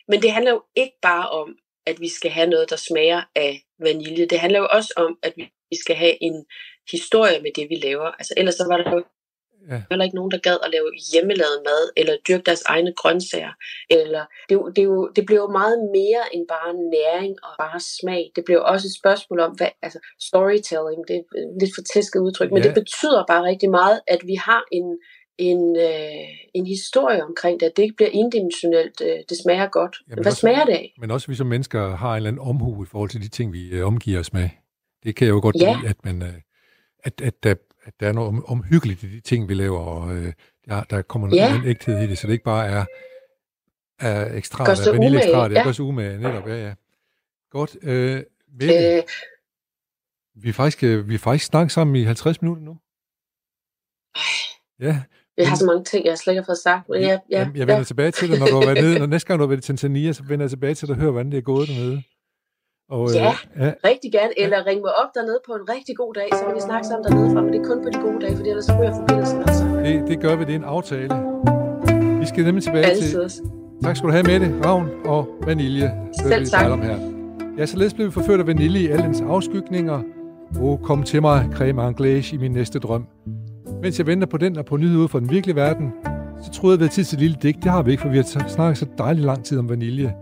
[0.08, 3.62] men det handler jo ikke bare om, at vi skal have noget, der smager af
[3.80, 4.26] vanilje.
[4.26, 5.32] Det handler jo også om, at
[5.70, 6.44] vi skal have en
[6.90, 8.06] historie med det, vi laver.
[8.18, 9.04] Altså, ellers så var der jo
[9.70, 9.82] Ja.
[9.90, 13.52] heller ikke nogen, der gad at lave hjemmelavet mad, eller dyrke deres egne grøntsager.
[13.90, 17.80] Eller, det, jo- det, jo, det bliver jo meget mere end bare næring og bare
[17.80, 18.22] smag.
[18.36, 19.98] Det bliver jo også et spørgsmål om, hvad, altså
[20.28, 21.26] storytelling, det er et
[21.60, 22.66] lidt for tæsket udtryk, men Ja.
[22.68, 24.86] det betyder bare rigtig meget, at vi har en,
[25.38, 29.96] en, øh, en historie omkring det, at det ikke bliver indimensionelt, øh, det smager godt.
[30.08, 30.94] Jamen Hvad også- smager det af?
[30.98, 33.52] Men også vi som mennesker har en eller anden omhu i forhold til de ting,
[33.52, 34.48] vi øh, omgiver os med.
[35.04, 35.76] Det kan jeg jo godt Ja.
[35.76, 36.34] lide, at, man, øh,
[37.04, 37.54] at, at, der,
[37.84, 40.32] at der er noget om, omhyggeligt i de ting, vi laver, og øh,
[40.68, 41.56] der, der kommer noget Ja.
[41.56, 42.84] en ægthed i det, så det ikke bare er,
[44.00, 45.64] er ekstra, vaniljeekstrat, umage, det ja.
[45.64, 46.74] gør sig umage, netop, ja, ja.
[47.50, 47.76] Godt.
[47.82, 48.22] Øh,
[48.60, 49.02] Mette, Øh,
[50.34, 52.78] vi, er faktisk, øh, vi er faktisk snakket sammen i 50 minutter nu.
[54.80, 55.02] Ja,
[55.38, 57.56] jeg har så mange ting, jeg slet ikke har fået sagt, men jeg, ja, Jamen,
[57.56, 57.84] jeg vender ja.
[57.84, 58.98] tilbage til dig, når du har været nede.
[58.98, 61.00] Når næste gang du har været i Tanzania, så vender jeg tilbage til dig og
[61.00, 62.02] hører, hvordan det er gået dernede.
[62.90, 63.32] Og, Ja.
[63.56, 66.44] Øh, ja, rigtig gerne, eller ring mig op dernede på en rigtig god dag, så
[66.46, 68.44] kan vi snakke sammen dernede fra, men det er kun på de gode dage, for
[68.44, 69.64] ellers så ryger forbindelsen altså.
[69.84, 71.08] det, det gør vi, det er en aftale.
[72.20, 73.30] Vi skal nemlig tilbage til, Altid.
[73.82, 75.88] Tak skal du have, Mette, Ravn og Vanilje.
[76.22, 76.70] Selv tak.
[76.70, 76.98] Om her.
[77.58, 80.02] Ja, således blev vi forført af vanilje i alle dens afskygninger.
[80.60, 83.06] Og kom til mig, creme anglais i min næste drøm.
[83.82, 85.92] Mens jeg venter på den og på nyheder ud fra den virkelige verden,
[86.42, 87.62] så troede jeg, at vi havde tid til et lille digt.
[87.62, 90.14] Det har vi ikke, for vi har snakket så dejligt lang tid om vanilje.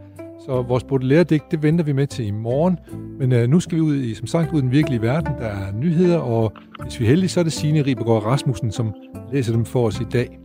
[0.47, 2.78] Så vores Baudelaire-digt, det venter vi med til i morgen.
[3.18, 5.32] Men øh, nu skal vi ud i, som sagt, ud i den virkelige verden.
[5.38, 8.95] Der er nyheder, og hvis vi er heldige, så er det Signe Ribergaard Rasmussen, som
[9.32, 10.38] læser dem for os i dag.